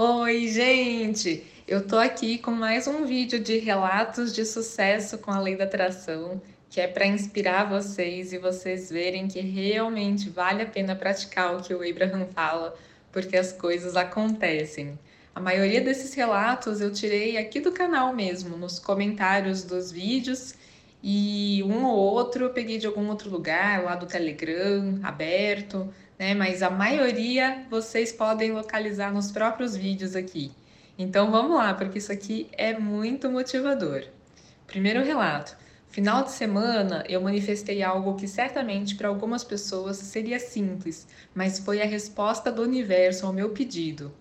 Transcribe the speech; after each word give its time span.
Oi, 0.00 0.46
gente! 0.46 1.44
Eu 1.66 1.84
tô 1.84 1.96
aqui 1.96 2.38
com 2.38 2.52
mais 2.52 2.86
um 2.86 3.04
vídeo 3.04 3.40
de 3.40 3.58
relatos 3.58 4.32
de 4.32 4.44
sucesso 4.44 5.18
com 5.18 5.32
a 5.32 5.40
lei 5.40 5.56
da 5.56 5.64
atração, 5.64 6.40
que 6.70 6.80
é 6.80 6.86
para 6.86 7.04
inspirar 7.04 7.68
vocês 7.68 8.32
e 8.32 8.38
vocês 8.38 8.90
verem 8.90 9.26
que 9.26 9.40
realmente 9.40 10.30
vale 10.30 10.62
a 10.62 10.66
pena 10.66 10.94
praticar 10.94 11.56
o 11.56 11.60
que 11.60 11.74
o 11.74 11.82
Abraham 11.82 12.28
fala, 12.32 12.76
porque 13.10 13.36
as 13.36 13.52
coisas 13.52 13.96
acontecem. 13.96 14.96
A 15.34 15.40
maioria 15.40 15.80
desses 15.80 16.14
relatos 16.14 16.80
eu 16.80 16.92
tirei 16.92 17.36
aqui 17.36 17.58
do 17.58 17.72
canal 17.72 18.14
mesmo, 18.14 18.56
nos 18.56 18.78
comentários 18.78 19.64
dos 19.64 19.90
vídeos, 19.90 20.54
e 21.02 21.60
um 21.64 21.84
ou 21.84 21.96
outro 21.96 22.44
eu 22.44 22.50
peguei 22.50 22.78
de 22.78 22.86
algum 22.86 23.08
outro 23.08 23.28
lugar, 23.28 23.82
lá 23.82 23.96
do 23.96 24.06
Telegram, 24.06 25.00
aberto, 25.02 25.92
né? 26.18 26.34
Mas 26.34 26.62
a 26.62 26.70
maioria 26.70 27.64
vocês 27.70 28.12
podem 28.12 28.52
localizar 28.52 29.12
nos 29.12 29.30
próprios 29.30 29.76
vídeos 29.76 30.16
aqui. 30.16 30.50
Então 30.98 31.30
vamos 31.30 31.56
lá, 31.56 31.72
porque 31.74 31.98
isso 31.98 32.10
aqui 32.10 32.48
é 32.52 32.76
muito 32.76 33.30
motivador. 33.30 34.04
Primeiro 34.66 35.02
relato. 35.04 35.56
Final 35.88 36.22
de 36.24 36.32
semana 36.32 37.02
eu 37.08 37.20
manifestei 37.20 37.82
algo 37.82 38.16
que 38.16 38.28
certamente 38.28 38.94
para 38.94 39.08
algumas 39.08 39.42
pessoas 39.42 39.96
seria 39.96 40.38
simples, 40.38 41.06
mas 41.34 41.58
foi 41.58 41.80
a 41.80 41.86
resposta 41.86 42.52
do 42.52 42.62
universo 42.62 43.24
ao 43.24 43.32
meu 43.32 43.50
pedido. 43.50 44.12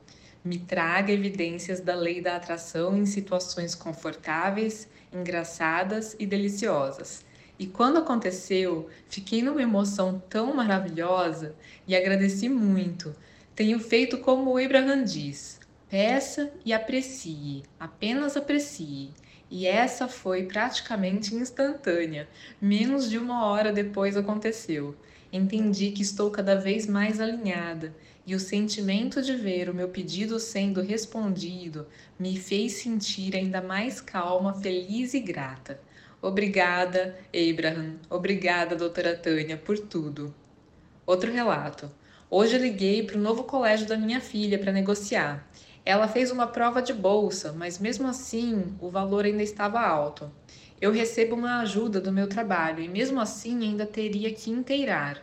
Me 0.43 0.59
traga 0.59 1.11
evidências 1.11 1.81
da 1.81 1.93
lei 1.93 2.21
da 2.21 2.37
atração 2.37 2.95
em 2.95 3.05
situações 3.05 3.75
confortáveis, 3.75 4.87
engraçadas 5.11 6.15
e 6.17 6.25
deliciosas. 6.25 7.25
E 7.59 7.65
quando 7.65 7.97
aconteceu, 7.97 8.87
fiquei 9.09 9.41
numa 9.41 9.61
emoção 9.61 10.21
tão 10.29 10.53
maravilhosa 10.53 11.55
e 11.87 11.95
agradeci 11.95 12.47
muito. 12.47 13.15
Tenho 13.55 13.79
feito 13.79 14.19
como 14.19 14.51
o 14.51 14.63
Abraham 14.63 15.03
diz: 15.03 15.59
peça 15.89 16.51
e 16.63 16.71
aprecie, 16.71 17.63
apenas 17.79 18.37
aprecie. 18.37 19.09
E 19.49 19.65
essa 19.65 20.07
foi 20.07 20.43
praticamente 20.43 21.33
instantânea. 21.33 22.27
Menos 22.61 23.09
de 23.09 23.17
uma 23.17 23.45
hora 23.45 23.71
depois 23.71 24.17
aconteceu. 24.17 24.95
Entendi 25.31 25.91
que 25.91 26.01
estou 26.01 26.29
cada 26.29 26.55
vez 26.55 26.85
mais 26.85 27.19
alinhada 27.19 27.95
e 28.25 28.35
o 28.35 28.39
sentimento 28.39 29.21
de 29.21 29.35
ver 29.35 29.69
o 29.69 29.73
meu 29.73 29.87
pedido 29.89 30.39
sendo 30.39 30.81
respondido 30.81 31.87
me 32.19 32.37
fez 32.37 32.73
sentir 32.73 33.35
ainda 33.35 33.61
mais 33.61 34.01
calma, 34.01 34.53
feliz 34.53 35.13
e 35.13 35.19
grata. 35.19 35.79
Obrigada, 36.19 37.15
Abraham. 37.31 37.97
Obrigada, 38.09 38.75
doutora 38.75 39.15
Tânia, 39.15 39.55
por 39.55 39.77
tudo. 39.77 40.33
Outro 41.05 41.31
relato. 41.31 41.91
Hoje 42.27 42.55
eu 42.55 42.61
liguei 42.61 43.03
para 43.03 43.17
o 43.17 43.21
novo 43.21 43.43
colégio 43.43 43.87
da 43.87 43.95
minha 43.95 44.19
filha 44.19 44.57
para 44.57 44.71
negociar. 44.71 45.47
Ela 45.85 46.07
fez 46.07 46.31
uma 46.31 46.47
prova 46.47 46.81
de 46.81 46.91
bolsa, 46.91 47.53
mas 47.53 47.77
mesmo 47.77 48.07
assim 48.07 48.75
o 48.81 48.89
valor 48.89 49.25
ainda 49.25 49.43
estava 49.43 49.79
alto. 49.79 50.29
Eu 50.81 50.91
recebo 50.91 51.35
uma 51.35 51.59
ajuda 51.59 52.01
do 52.01 52.11
meu 52.11 52.27
trabalho 52.27 52.81
e 52.81 52.89
mesmo 52.89 53.21
assim 53.21 53.61
ainda 53.63 53.85
teria 53.85 54.33
que 54.33 54.49
inteirar. 54.49 55.21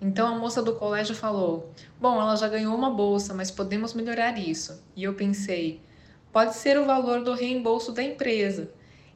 Então 0.00 0.28
a 0.28 0.38
moça 0.38 0.62
do 0.62 0.76
colégio 0.76 1.14
falou: 1.14 1.72
Bom, 2.00 2.20
ela 2.20 2.36
já 2.36 2.48
ganhou 2.48 2.74
uma 2.74 2.90
bolsa, 2.90 3.34
mas 3.34 3.50
podemos 3.50 3.94
melhorar 3.94 4.38
isso. 4.38 4.80
E 4.94 5.02
eu 5.02 5.14
pensei: 5.14 5.80
pode 6.32 6.54
ser 6.54 6.78
o 6.78 6.86
valor 6.86 7.24
do 7.24 7.34
reembolso 7.34 7.90
da 7.90 8.02
empresa. 8.02 8.70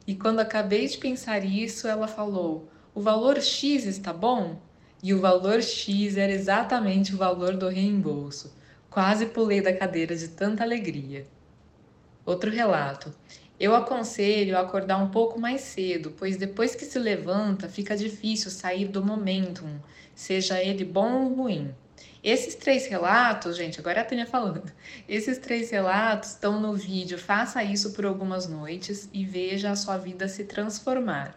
E 0.05 0.15
quando 0.15 0.39
acabei 0.39 0.87
de 0.87 0.97
pensar 0.97 1.43
isso, 1.43 1.87
ela 1.87 2.07
falou: 2.07 2.69
O 2.93 3.01
valor 3.01 3.39
X 3.41 3.85
está 3.85 4.11
bom? 4.11 4.59
E 5.03 5.13
o 5.13 5.19
valor 5.19 5.61
X 5.61 6.17
era 6.17 6.31
exatamente 6.31 7.13
o 7.13 7.17
valor 7.17 7.55
do 7.55 7.67
reembolso. 7.67 8.55
Quase 8.89 9.27
pulei 9.27 9.61
da 9.61 9.75
cadeira 9.75 10.15
de 10.15 10.27
tanta 10.27 10.63
alegria. 10.63 11.25
Outro 12.25 12.51
relato. 12.51 13.13
Eu 13.59 13.75
aconselho 13.75 14.57
a 14.57 14.61
acordar 14.61 14.97
um 14.97 15.09
pouco 15.09 15.39
mais 15.39 15.61
cedo, 15.61 16.11
pois 16.17 16.35
depois 16.35 16.73
que 16.73 16.85
se 16.85 16.97
levanta 16.97 17.69
fica 17.69 17.95
difícil 17.95 18.49
sair 18.49 18.87
do 18.87 19.05
momentum, 19.05 19.79
seja 20.15 20.61
ele 20.63 20.83
bom 20.83 21.25
ou 21.25 21.33
ruim. 21.35 21.73
Esses 22.23 22.53
três 22.53 22.85
relatos, 22.85 23.57
gente, 23.57 23.79
agora 23.79 23.97
é 23.97 24.01
a 24.01 24.05
Tânia 24.05 24.27
falando. 24.27 24.71
Esses 25.09 25.39
três 25.39 25.71
relatos 25.71 26.29
estão 26.29 26.59
no 26.59 26.73
vídeo. 26.75 27.17
Faça 27.17 27.63
isso 27.63 27.93
por 27.93 28.05
algumas 28.05 28.47
noites 28.47 29.09
e 29.11 29.25
veja 29.25 29.71
a 29.71 29.75
sua 29.75 29.97
vida 29.97 30.27
se 30.27 30.43
transformar. 30.43 31.35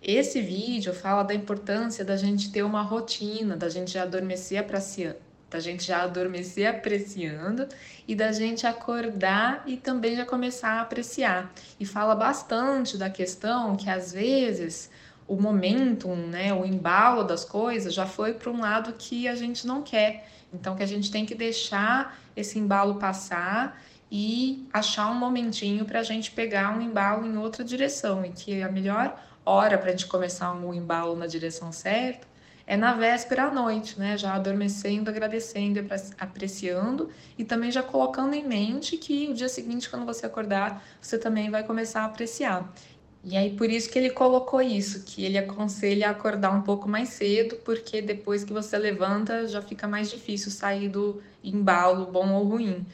Esse 0.00 0.40
vídeo 0.40 0.94
fala 0.94 1.24
da 1.24 1.34
importância 1.34 2.04
da 2.04 2.16
gente 2.16 2.52
ter 2.52 2.62
uma 2.62 2.82
rotina, 2.82 3.56
da 3.56 3.68
gente 3.68 3.92
já 3.92 4.02
adormecer 4.02 4.60
apreciando, 4.60 5.16
da 5.50 5.58
gente 5.58 5.84
já 5.84 6.02
adormecer 6.02 6.68
apreciando 6.68 7.66
e 8.06 8.14
da 8.14 8.30
gente 8.30 8.64
acordar 8.66 9.64
e 9.66 9.76
também 9.76 10.16
já 10.16 10.24
começar 10.24 10.74
a 10.74 10.80
apreciar. 10.82 11.52
E 11.80 11.84
fala 11.84 12.14
bastante 12.14 12.96
da 12.96 13.10
questão 13.10 13.76
que 13.76 13.90
às 13.90 14.12
vezes 14.12 14.88
o 15.26 15.40
momentum, 15.40 16.14
né, 16.14 16.52
o 16.52 16.64
embalo 16.64 17.24
das 17.24 17.44
coisas 17.44 17.94
já 17.94 18.06
foi 18.06 18.34
para 18.34 18.50
um 18.50 18.60
lado 18.60 18.92
que 18.92 19.28
a 19.28 19.34
gente 19.34 19.66
não 19.66 19.82
quer. 19.82 20.28
Então 20.52 20.76
que 20.76 20.82
a 20.82 20.86
gente 20.86 21.10
tem 21.10 21.24
que 21.24 21.34
deixar 21.34 22.18
esse 22.36 22.58
embalo 22.58 22.96
passar 22.96 23.80
e 24.10 24.68
achar 24.72 25.10
um 25.10 25.14
momentinho 25.14 25.84
para 25.84 26.00
a 26.00 26.02
gente 26.02 26.30
pegar 26.30 26.76
um 26.76 26.82
embalo 26.82 27.26
em 27.26 27.36
outra 27.38 27.64
direção 27.64 28.24
e 28.24 28.30
que 28.30 28.62
a 28.62 28.70
melhor 28.70 29.18
hora 29.44 29.78
para 29.78 29.88
a 29.88 29.90
gente 29.92 30.06
começar 30.06 30.52
um 30.52 30.74
embalo 30.74 31.16
na 31.16 31.26
direção 31.26 31.72
certa 31.72 32.26
é 32.66 32.76
na 32.76 32.94
véspera 32.94 33.44
à 33.44 33.50
noite, 33.50 33.98
né? 33.98 34.16
Já 34.16 34.34
adormecendo, 34.34 35.10
agradecendo, 35.10 35.80
apreciando 36.18 37.10
e 37.36 37.44
também 37.44 37.70
já 37.70 37.82
colocando 37.82 38.34
em 38.34 38.46
mente 38.46 38.96
que 38.96 39.28
o 39.28 39.34
dia 39.34 39.48
seguinte, 39.48 39.90
quando 39.90 40.06
você 40.06 40.26
acordar, 40.26 40.82
você 41.00 41.18
também 41.18 41.50
vai 41.50 41.64
começar 41.64 42.02
a 42.02 42.04
apreciar. 42.04 42.72
E 43.24 43.36
aí 43.36 43.54
por 43.56 43.70
isso 43.70 43.88
que 43.88 43.98
ele 43.98 44.10
colocou 44.10 44.60
isso, 44.60 45.04
que 45.04 45.24
ele 45.24 45.38
aconselha 45.38 46.08
a 46.08 46.10
acordar 46.10 46.50
um 46.52 46.62
pouco 46.62 46.88
mais 46.88 47.10
cedo, 47.10 47.56
porque 47.64 48.02
depois 48.02 48.42
que 48.42 48.52
você 48.52 48.76
levanta 48.76 49.46
já 49.46 49.62
fica 49.62 49.86
mais 49.86 50.10
difícil 50.10 50.50
sair 50.50 50.88
do 50.88 51.22
embalo, 51.42 52.06
bom 52.06 52.32
ou 52.32 52.44
ruim. 52.44 52.84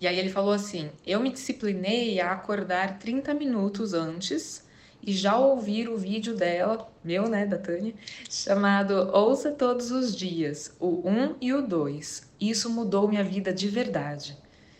E 0.00 0.06
aí 0.06 0.18
ele 0.18 0.30
falou 0.30 0.52
assim: 0.52 0.90
"Eu 1.06 1.20
me 1.20 1.30
disciplinei 1.32 2.20
a 2.20 2.32
acordar 2.32 2.98
30 2.98 3.34
minutos 3.34 3.92
antes 3.92 4.64
e 5.02 5.12
já 5.12 5.36
ouvir 5.36 5.88
o 5.88 5.98
vídeo 5.98 6.34
dela, 6.36 6.88
meu, 7.02 7.28
né, 7.28 7.44
da 7.44 7.58
Tânia, 7.58 7.92
chamado 8.30 8.94
Ouça 9.12 9.50
todos 9.50 9.90
os 9.90 10.14
dias, 10.14 10.76
o 10.78 11.02
1 11.08 11.34
e 11.40 11.52
o 11.52 11.60
2. 11.60 12.30
Isso 12.40 12.70
mudou 12.70 13.08
minha 13.08 13.24
vida 13.24 13.52
de 13.52 13.68
verdade." 13.68 14.36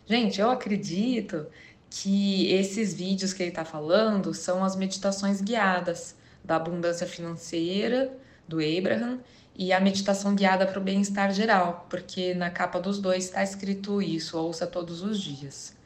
Gente, 0.07 0.41
eu 0.41 0.51
acredito 0.51 1.47
que 1.95 2.51
esses 2.51 2.95
vídeos 2.95 3.35
que 3.35 3.43
ele 3.43 3.51
está 3.51 3.67
falando 3.67 4.33
são 4.33 4.65
as 4.65 4.75
meditações 4.75 5.43
guiadas 5.43 6.17
da 6.43 6.57
abundância 6.57 7.07
financeira 7.07 8.11
do 8.49 8.57
Abraham 8.57 9.19
e 9.55 9.75
a 9.75 9.79
meditação 9.81 10.35
guiada 10.35 10.67
para 10.67 10.81
o 10.81 10.83
bem-estar 10.83 11.31
geral, 11.35 11.87
porque 11.91 12.33
na 12.33 12.49
capa 12.49 12.81
dos 12.81 12.99
dois 12.99 13.27
está 13.27 13.43
escrito 13.43 14.01
isso, 14.01 14.39
ouça 14.39 14.67
todos 14.67 15.03
os 15.03 15.21
dias. 15.21 15.77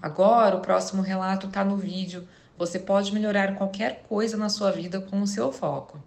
Agora, 0.00 0.56
o 0.56 0.62
próximo 0.62 1.02
relato 1.02 1.46
está 1.46 1.62
no 1.62 1.76
vídeo. 1.76 2.26
Você 2.56 2.78
pode 2.78 3.12
melhorar 3.12 3.54
qualquer 3.54 4.04
coisa 4.08 4.38
na 4.38 4.48
sua 4.48 4.70
vida 4.70 5.02
com 5.02 5.20
o 5.20 5.26
seu 5.26 5.52
foco. 5.52 6.02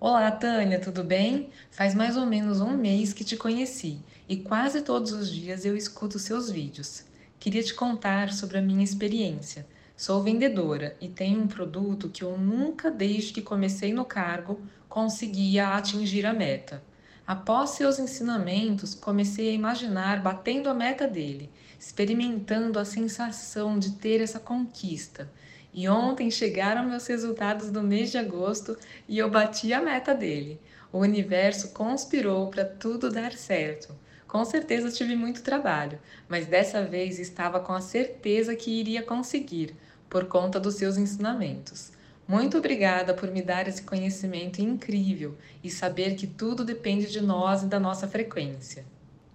Olá, 0.00 0.32
Tânia, 0.32 0.80
tudo 0.80 1.04
bem? 1.04 1.48
Faz 1.70 1.94
mais 1.94 2.16
ou 2.16 2.26
menos 2.26 2.60
um 2.60 2.76
mês 2.76 3.12
que 3.12 3.24
te 3.24 3.36
conheci 3.36 4.00
e 4.28 4.36
quase 4.36 4.82
todos 4.82 5.12
os 5.12 5.30
dias 5.30 5.64
eu 5.64 5.76
escuto 5.76 6.18
seus 6.18 6.50
vídeos 6.50 7.04
queria 7.44 7.62
te 7.62 7.74
contar 7.74 8.32
sobre 8.32 8.56
a 8.56 8.62
minha 8.62 8.82
experiência. 8.82 9.66
Sou 9.94 10.22
vendedora 10.22 10.96
e 10.98 11.08
tenho 11.08 11.42
um 11.42 11.46
produto 11.46 12.08
que 12.08 12.24
eu 12.24 12.38
nunca, 12.38 12.90
desde 12.90 13.34
que 13.34 13.42
comecei 13.42 13.92
no 13.92 14.02
cargo, 14.02 14.58
conseguia 14.88 15.68
atingir 15.68 16.24
a 16.24 16.32
meta. 16.32 16.82
Após 17.26 17.72
seus 17.72 17.98
ensinamentos, 17.98 18.94
comecei 18.94 19.50
a 19.50 19.52
imaginar 19.52 20.22
batendo 20.22 20.70
a 20.70 20.74
meta 20.74 21.06
dele, 21.06 21.50
experimentando 21.78 22.78
a 22.78 22.84
sensação 22.86 23.78
de 23.78 23.90
ter 23.90 24.22
essa 24.22 24.40
conquista. 24.40 25.30
E 25.70 25.86
ontem 25.86 26.30
chegaram 26.30 26.88
meus 26.88 27.06
resultados 27.06 27.70
do 27.70 27.82
mês 27.82 28.10
de 28.10 28.16
agosto 28.16 28.74
e 29.06 29.18
eu 29.18 29.30
bati 29.30 29.70
a 29.74 29.82
meta 29.82 30.14
dele. 30.14 30.58
O 30.90 31.00
universo 31.00 31.74
conspirou 31.74 32.48
para 32.48 32.64
tudo 32.64 33.10
dar 33.10 33.34
certo. 33.34 33.94
Com 34.34 34.44
certeza 34.44 34.90
tive 34.90 35.14
muito 35.14 35.44
trabalho, 35.44 35.96
mas 36.28 36.48
dessa 36.48 36.84
vez 36.84 37.20
estava 37.20 37.60
com 37.60 37.72
a 37.72 37.80
certeza 37.80 38.56
que 38.56 38.68
iria 38.68 39.00
conseguir, 39.00 39.76
por 40.10 40.24
conta 40.24 40.58
dos 40.58 40.74
seus 40.74 40.96
ensinamentos. 40.96 41.92
Muito 42.26 42.58
obrigada 42.58 43.14
por 43.14 43.30
me 43.30 43.40
dar 43.40 43.68
esse 43.68 43.82
conhecimento 43.82 44.60
incrível 44.60 45.38
e 45.62 45.70
saber 45.70 46.16
que 46.16 46.26
tudo 46.26 46.64
depende 46.64 47.12
de 47.12 47.20
nós 47.20 47.62
e 47.62 47.66
da 47.66 47.78
nossa 47.78 48.08
frequência. 48.08 48.84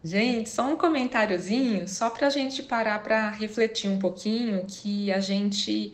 Gente, 0.03 0.49
só 0.49 0.67
um 0.67 0.75
comentáriozinho, 0.75 1.87
só 1.87 2.09
para 2.09 2.27
a 2.27 2.29
gente 2.29 2.61
parar 2.61 3.01
para 3.01 3.29
refletir 3.29 3.89
um 3.89 3.99
pouquinho 3.99 4.65
que 4.67 5.13
a 5.13 5.21
gente 5.21 5.93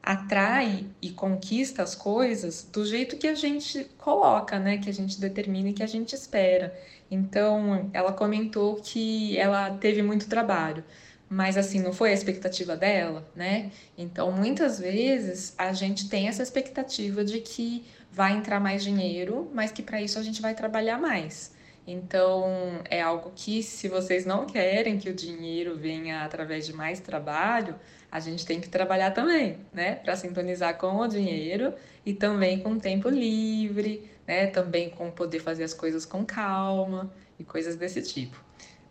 atrai 0.00 0.86
e 1.00 1.10
conquista 1.10 1.82
as 1.82 1.94
coisas 1.94 2.68
do 2.70 2.84
jeito 2.84 3.16
que 3.16 3.26
a 3.26 3.34
gente 3.34 3.84
coloca, 3.96 4.58
né? 4.58 4.76
Que 4.76 4.90
a 4.90 4.92
gente 4.92 5.18
determina 5.18 5.70
e 5.70 5.72
que 5.72 5.82
a 5.82 5.86
gente 5.86 6.14
espera. 6.14 6.78
Então, 7.14 7.88
ela 7.92 8.12
comentou 8.12 8.74
que 8.74 9.38
ela 9.38 9.70
teve 9.70 10.02
muito 10.02 10.28
trabalho, 10.28 10.82
mas 11.28 11.56
assim, 11.56 11.80
não 11.80 11.92
foi 11.92 12.10
a 12.10 12.12
expectativa 12.12 12.76
dela, 12.76 13.24
né? 13.36 13.70
Então, 13.96 14.32
muitas 14.32 14.80
vezes 14.80 15.54
a 15.56 15.72
gente 15.72 16.08
tem 16.08 16.26
essa 16.26 16.42
expectativa 16.42 17.24
de 17.24 17.38
que 17.38 17.84
vai 18.10 18.36
entrar 18.36 18.58
mais 18.58 18.82
dinheiro, 18.82 19.48
mas 19.54 19.70
que 19.70 19.80
para 19.80 20.02
isso 20.02 20.18
a 20.18 20.22
gente 20.22 20.42
vai 20.42 20.54
trabalhar 20.54 20.98
mais. 20.98 21.54
Então, 21.86 22.80
é 22.90 23.00
algo 23.00 23.30
que, 23.36 23.62
se 23.62 23.88
vocês 23.88 24.26
não 24.26 24.44
querem 24.44 24.98
que 24.98 25.08
o 25.08 25.14
dinheiro 25.14 25.76
venha 25.76 26.24
através 26.24 26.66
de 26.66 26.72
mais 26.72 26.98
trabalho, 26.98 27.76
a 28.10 28.18
gente 28.18 28.44
tem 28.44 28.60
que 28.60 28.68
trabalhar 28.68 29.12
também, 29.12 29.58
né? 29.72 29.96
Para 29.96 30.16
sintonizar 30.16 30.78
com 30.78 30.96
o 30.96 31.06
dinheiro 31.06 31.74
e 32.04 32.12
também 32.12 32.58
com 32.60 32.78
tempo 32.78 33.08
livre, 33.08 34.10
né? 34.26 34.46
Também 34.46 34.90
com 34.90 35.10
poder 35.10 35.40
fazer 35.40 35.64
as 35.64 35.74
coisas 35.74 36.04
com 36.04 36.24
calma 36.24 37.12
e 37.38 37.44
coisas 37.44 37.76
desse 37.76 38.02
tipo. 38.02 38.42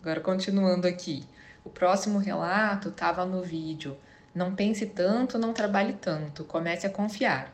Agora, 0.01 0.19
continuando 0.19 0.87
aqui. 0.87 1.25
O 1.63 1.69
próximo 1.69 2.19
relato 2.19 2.89
estava 2.89 3.25
no 3.25 3.41
vídeo. 3.41 3.95
Não 4.35 4.53
pense 4.53 4.85
tanto, 4.85 5.37
não 5.37 5.53
trabalhe 5.53 5.93
tanto, 5.93 6.43
comece 6.43 6.85
a 6.85 6.89
confiar. 6.89 7.53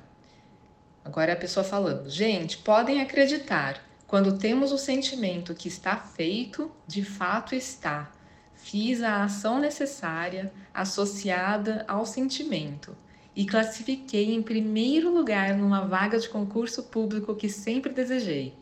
Agora 1.04 1.32
é 1.32 1.34
a 1.34 1.40
pessoa 1.40 1.64
falando: 1.64 2.10
gente, 2.10 2.58
podem 2.58 3.02
acreditar, 3.02 3.84
quando 4.08 4.38
temos 4.38 4.72
o 4.72 4.78
sentimento 4.78 5.54
que 5.54 5.68
está 5.68 5.98
feito, 5.98 6.72
de 6.88 7.04
fato 7.04 7.54
está. 7.54 8.12
Fiz 8.56 9.02
a 9.02 9.24
ação 9.24 9.60
necessária 9.60 10.52
associada 10.74 11.86
ao 11.88 12.06
sentimento 12.06 12.96
e 13.40 13.46
classifiquei 13.46 14.36
em 14.36 14.42
primeiro 14.42 15.10
lugar 15.14 15.56
numa 15.56 15.86
vaga 15.86 16.20
de 16.20 16.28
concurso 16.28 16.84
público 16.84 17.34
que 17.34 17.48
sempre 17.48 17.94
desejei. 17.94 18.54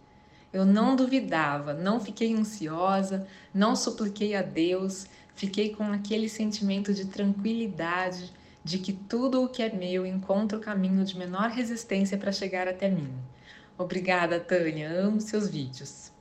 Eu 0.53 0.67
não 0.67 0.95
duvidava, 0.95 1.73
não 1.73 1.99
fiquei 1.99 2.31
ansiosa, 2.35 3.25
não 3.51 3.75
supliquei 3.75 4.35
a 4.35 4.43
Deus, 4.43 5.07
fiquei 5.33 5.73
com 5.73 5.85
aquele 5.85 6.29
sentimento 6.29 6.93
de 6.93 7.05
tranquilidade, 7.05 8.31
de 8.63 8.77
que 8.77 8.93
tudo 8.93 9.43
o 9.43 9.49
que 9.49 9.63
é 9.63 9.73
meu 9.73 10.05
encontra 10.05 10.59
o 10.59 10.61
caminho 10.61 11.03
de 11.03 11.17
menor 11.17 11.49
resistência 11.49 12.15
para 12.15 12.31
chegar 12.31 12.67
até 12.67 12.87
mim. 12.87 13.11
Obrigada, 13.79 14.39
Tânia, 14.39 14.91
amo 14.91 15.19
seus 15.19 15.49
vídeos. 15.49 16.11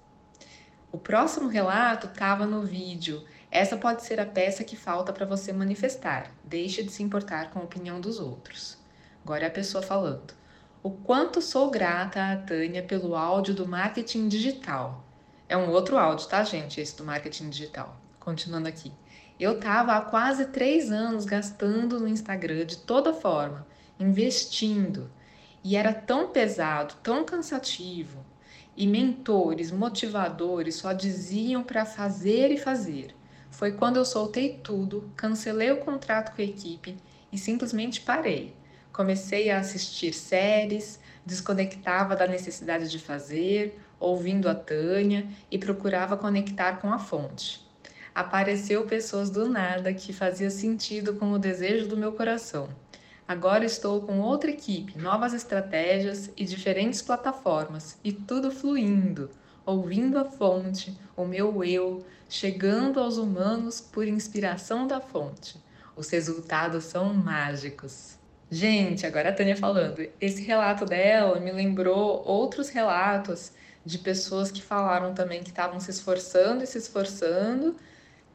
O 0.90 0.96
próximo 0.96 1.46
relato 1.46 2.06
estava 2.06 2.46
no 2.46 2.62
vídeo. 2.62 3.22
Essa 3.56 3.74
pode 3.74 4.04
ser 4.04 4.20
a 4.20 4.26
peça 4.26 4.62
que 4.62 4.76
falta 4.76 5.14
para 5.14 5.24
você 5.24 5.50
manifestar. 5.50 6.30
Deixe 6.44 6.82
de 6.82 6.92
se 6.92 7.02
importar 7.02 7.48
com 7.48 7.58
a 7.58 7.62
opinião 7.62 7.98
dos 7.98 8.20
outros. 8.20 8.76
Agora 9.24 9.44
é 9.44 9.46
a 9.46 9.50
pessoa 9.50 9.82
falando. 9.82 10.34
O 10.82 10.90
quanto 10.90 11.40
sou 11.40 11.70
grata 11.70 12.22
a 12.22 12.36
Tânia 12.36 12.82
pelo 12.82 13.16
áudio 13.16 13.54
do 13.54 13.66
marketing 13.66 14.28
digital. 14.28 15.02
É 15.48 15.56
um 15.56 15.70
outro 15.70 15.96
áudio, 15.96 16.28
tá, 16.28 16.44
gente? 16.44 16.82
Esse 16.82 16.98
do 16.98 17.04
marketing 17.04 17.48
digital. 17.48 17.98
Continuando 18.20 18.68
aqui. 18.68 18.92
Eu 19.40 19.56
estava 19.56 19.96
há 19.96 20.02
quase 20.02 20.48
três 20.48 20.92
anos 20.92 21.24
gastando 21.24 21.98
no 21.98 22.06
Instagram 22.06 22.66
de 22.66 22.76
toda 22.76 23.14
forma, 23.14 23.66
investindo. 23.98 25.10
E 25.64 25.76
era 25.76 25.94
tão 25.94 26.28
pesado, 26.28 26.94
tão 27.02 27.24
cansativo. 27.24 28.22
E 28.76 28.86
mentores, 28.86 29.72
motivadores 29.72 30.74
só 30.74 30.92
diziam 30.92 31.64
para 31.64 31.86
fazer 31.86 32.50
e 32.50 32.58
fazer. 32.58 33.15
Foi 33.56 33.72
quando 33.72 33.96
eu 33.96 34.04
soltei 34.04 34.60
tudo, 34.62 35.10
cancelei 35.16 35.70
o 35.70 35.78
contrato 35.78 36.34
com 36.34 36.40
a 36.40 36.44
equipe 36.44 36.96
e 37.32 37.36
simplesmente 37.36 38.00
parei. 38.00 38.54
Comecei 38.92 39.50
a 39.50 39.58
assistir 39.58 40.12
séries, 40.12 41.00
desconectava 41.24 42.14
da 42.16 42.26
necessidade 42.26 42.90
de 42.90 42.98
fazer, 42.98 43.78
ouvindo 43.98 44.48
a 44.48 44.54
Tânia 44.54 45.26
e 45.50 45.58
procurava 45.58 46.16
conectar 46.16 46.80
com 46.80 46.92
a 46.92 46.98
fonte 46.98 47.66
apareceu 48.16 48.86
pessoas 48.86 49.28
do 49.28 49.46
nada 49.46 49.92
que 49.92 50.10
fazia 50.10 50.48
sentido 50.48 51.16
com 51.16 51.32
o 51.32 51.38
desejo 51.38 51.86
do 51.86 51.98
meu 51.98 52.12
coração. 52.12 52.66
Agora 53.28 53.62
estou 53.62 54.00
com 54.00 54.20
outra 54.20 54.50
equipe, 54.50 54.98
novas 54.98 55.34
estratégias 55.34 56.30
e 56.34 56.46
diferentes 56.46 57.02
plataformas, 57.02 57.98
e 58.02 58.12
tudo 58.12 58.50
fluindo, 58.50 59.28
ouvindo 59.66 60.18
a 60.18 60.24
fonte, 60.24 60.98
o 61.14 61.26
meu 61.26 61.62
eu, 61.62 62.06
chegando 62.28 63.00
aos 63.00 63.18
humanos 63.18 63.80
por 63.80 64.06
inspiração 64.06 64.86
da 64.86 65.00
fonte. 65.00 65.56
Os 65.96 66.10
resultados 66.10 66.84
são 66.84 67.14
mágicos. 67.14 68.18
Gente, 68.50 69.06
agora 69.06 69.30
a 69.30 69.32
Tânia 69.32 69.56
falando. 69.56 70.06
Esse 70.20 70.42
relato 70.42 70.84
dela 70.84 71.40
me 71.40 71.50
lembrou 71.50 72.22
outros 72.24 72.68
relatos 72.68 73.52
de 73.84 73.98
pessoas 73.98 74.50
que 74.50 74.62
falaram 74.62 75.14
também 75.14 75.42
que 75.42 75.48
estavam 75.48 75.80
se 75.80 75.90
esforçando 75.90 76.62
e 76.62 76.66
se 76.66 76.78
esforçando, 76.78 77.76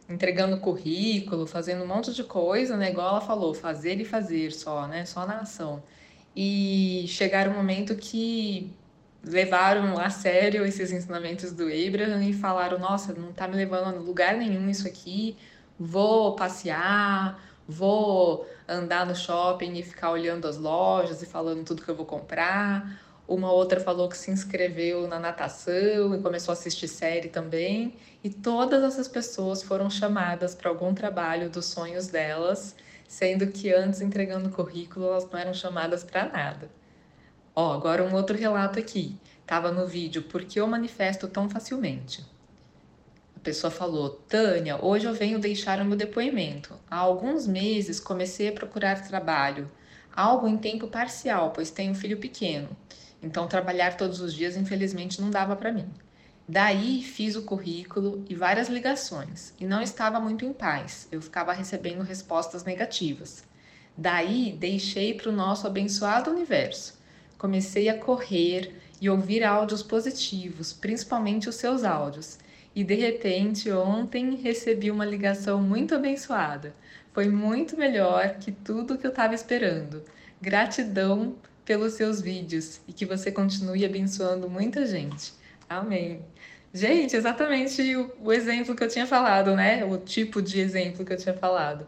entregando 0.10 0.60
currículo, 0.60 1.46
fazendo 1.46 1.84
um 1.84 1.88
monte 1.88 2.14
de 2.14 2.24
coisa, 2.24 2.76
né? 2.78 2.90
Igual 2.90 3.10
ela 3.10 3.22
falou, 3.22 3.54
fazer 3.54 4.00
e 4.00 4.06
fazer 4.06 4.52
só, 4.52 4.88
né? 4.88 5.06
Só 5.06 5.26
na 5.26 5.40
ação. 5.40 5.84
E 6.36 7.06
chegar 7.08 7.48
um 7.48 7.54
momento 7.54 7.96
que 7.96 8.74
levaram 9.24 9.98
a 10.00 10.10
sério 10.10 10.66
esses 10.66 10.92
ensinamentos 10.92 11.52
do 11.52 11.64
Abraham 11.64 12.24
e 12.24 12.34
falaram: 12.34 12.80
Nossa, 12.80 13.14
não 13.14 13.32
tá 13.32 13.48
me 13.48 13.56
levando 13.56 13.96
a 13.96 14.00
lugar 14.00 14.36
nenhum 14.36 14.70
isso 14.70 14.88
aqui, 14.88 15.38
vou 15.80 16.36
passear, 16.36 17.42
vou 17.68 18.48
andar 18.68 19.06
no 19.06 19.16
shopping 19.16 19.74
e 19.74 19.84
ficar 19.84 20.12
olhando 20.12 20.48
as 20.48 20.58
lojas 20.58 21.22
e 21.22 21.26
falando 21.26 21.66
tudo 21.66 21.84
que 21.84 21.90
eu 21.90 21.96
vou 21.96 22.06
comprar 22.06 23.00
uma 23.32 23.50
outra 23.50 23.80
falou 23.80 24.10
que 24.10 24.18
se 24.18 24.30
inscreveu 24.30 25.08
na 25.08 25.18
natação 25.18 26.14
e 26.14 26.22
começou 26.22 26.52
a 26.52 26.54
assistir 26.54 26.90
série 26.90 27.30
também. 27.30 27.96
E 28.22 28.30
todas 28.30 28.84
essas 28.84 29.08
pessoas 29.08 29.64
foram 29.64 29.90
chamadas 29.90 30.54
para 30.54 30.70
algum 30.70 30.94
trabalho 30.94 31.50
dos 31.50 31.66
sonhos 31.66 32.08
delas, 32.08 32.76
sendo 33.08 33.48
que 33.48 33.74
antes, 33.74 34.02
entregando 34.02 34.50
currículo, 34.50 35.08
elas 35.08 35.30
não 35.32 35.40
eram 35.40 35.54
chamadas 35.54 36.04
para 36.04 36.26
nada. 36.28 36.70
Ó, 37.56 37.74
agora 37.74 38.04
um 38.04 38.14
outro 38.14 38.38
relato 38.38 38.80
aqui. 38.80 39.18
Tava 39.46 39.72
no 39.72 39.86
vídeo 39.86 40.22
Por 40.24 40.46
que 40.46 40.60
eu 40.60 40.68
manifesto 40.68 41.28
tão 41.28 41.50
facilmente? 41.50 42.26
A 43.36 43.40
pessoa 43.42 43.70
falou: 43.70 44.10
Tânia, 44.30 44.78
hoje 44.84 45.06
eu 45.06 45.14
venho 45.14 45.40
deixar 45.40 45.82
o 45.82 45.86
meu 45.86 45.98
depoimento. 45.98 46.74
Há 46.90 46.98
alguns 46.98 47.48
meses 47.48 48.00
comecei 48.00 48.48
a 48.48 48.54
procurar 48.54 49.06
trabalho, 49.06 49.70
algo 50.16 50.48
em 50.48 50.58
tempo 50.58 50.88
parcial, 50.88 51.52
pois 51.52 51.72
tenho 51.72 51.92
um 51.92 51.96
filho 51.96 52.20
pequeno. 52.20 52.70
Então, 53.22 53.48
trabalhar 53.48 53.98
todos 53.98 54.22
os 54.22 54.34
dias, 54.34 54.56
infelizmente, 54.56 55.20
não 55.20 55.30
dava 55.30 55.56
para 55.56 55.72
mim. 55.72 55.90
Daí, 56.48 57.04
fiz 57.04 57.36
o 57.36 57.44
currículo 57.44 58.24
e 58.30 58.36
várias 58.36 58.70
ligações, 58.70 59.54
e 59.60 59.66
não 59.66 59.82
estava 59.82 60.20
muito 60.20 60.46
em 60.46 60.54
paz, 60.54 61.08
eu 61.12 61.22
ficava 61.22 61.54
recebendo 61.54 62.02
respostas 62.02 62.64
negativas. 62.64 63.44
Daí, 63.98 64.56
deixei 64.60 65.14
para 65.14 65.30
o 65.30 65.36
nosso 65.36 65.68
abençoado 65.68 66.32
universo. 66.32 67.01
Comecei 67.42 67.90
a 67.90 67.98
correr 67.98 68.72
e 69.02 69.10
ouvir 69.10 69.44
áudios 69.44 69.82
positivos, 69.82 70.72
principalmente 70.72 71.50
os 71.50 71.56
seus 71.56 71.84
áudios. 71.84 72.38
E 72.76 72.84
de 72.84 72.94
repente, 72.94 73.72
ontem 73.72 74.36
recebi 74.36 74.92
uma 74.92 75.04
ligação 75.04 75.60
muito 75.60 75.96
abençoada. 75.96 76.76
Foi 77.12 77.28
muito 77.30 77.76
melhor 77.76 78.36
que 78.36 78.52
tudo 78.52 78.96
que 78.96 79.08
eu 79.08 79.10
estava 79.10 79.34
esperando. 79.34 80.04
Gratidão 80.40 81.36
pelos 81.66 81.94
seus 81.94 82.22
vídeos 82.22 82.80
e 82.88 82.94
que 82.94 83.08
você 83.08 83.32
continue 83.32 83.84
abençoando 83.84 84.48
muita 84.48 84.86
gente. 84.86 85.34
Amém. 85.68 86.22
Gente, 86.72 87.16
exatamente 87.16 87.96
o, 87.96 88.12
o 88.22 88.32
exemplo 88.32 88.76
que 88.76 88.84
eu 88.84 88.88
tinha 88.88 89.08
falado, 89.08 89.56
né? 89.56 89.84
O 89.84 89.98
tipo 89.98 90.44
de 90.44 90.60
exemplo 90.60 91.04
que 91.04 91.12
eu 91.12 91.18
tinha 91.18 91.34
falado. 91.34 91.88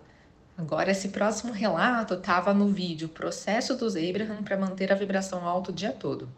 Agora, 0.58 0.92
esse 0.92 1.10
próximo 1.10 1.52
relato 1.52 2.14
estava 2.14 2.54
no 2.54 2.68
vídeo 2.68 3.10
Processo 3.10 3.76
dos 3.76 3.96
Abraham 3.96 4.44
para 4.44 4.58
manter 4.58 4.92
a 4.92 4.96
vibração 4.96 5.48
alta 5.48 5.72
o 5.72 5.74
dia 5.74 5.92
todo. 5.92 6.30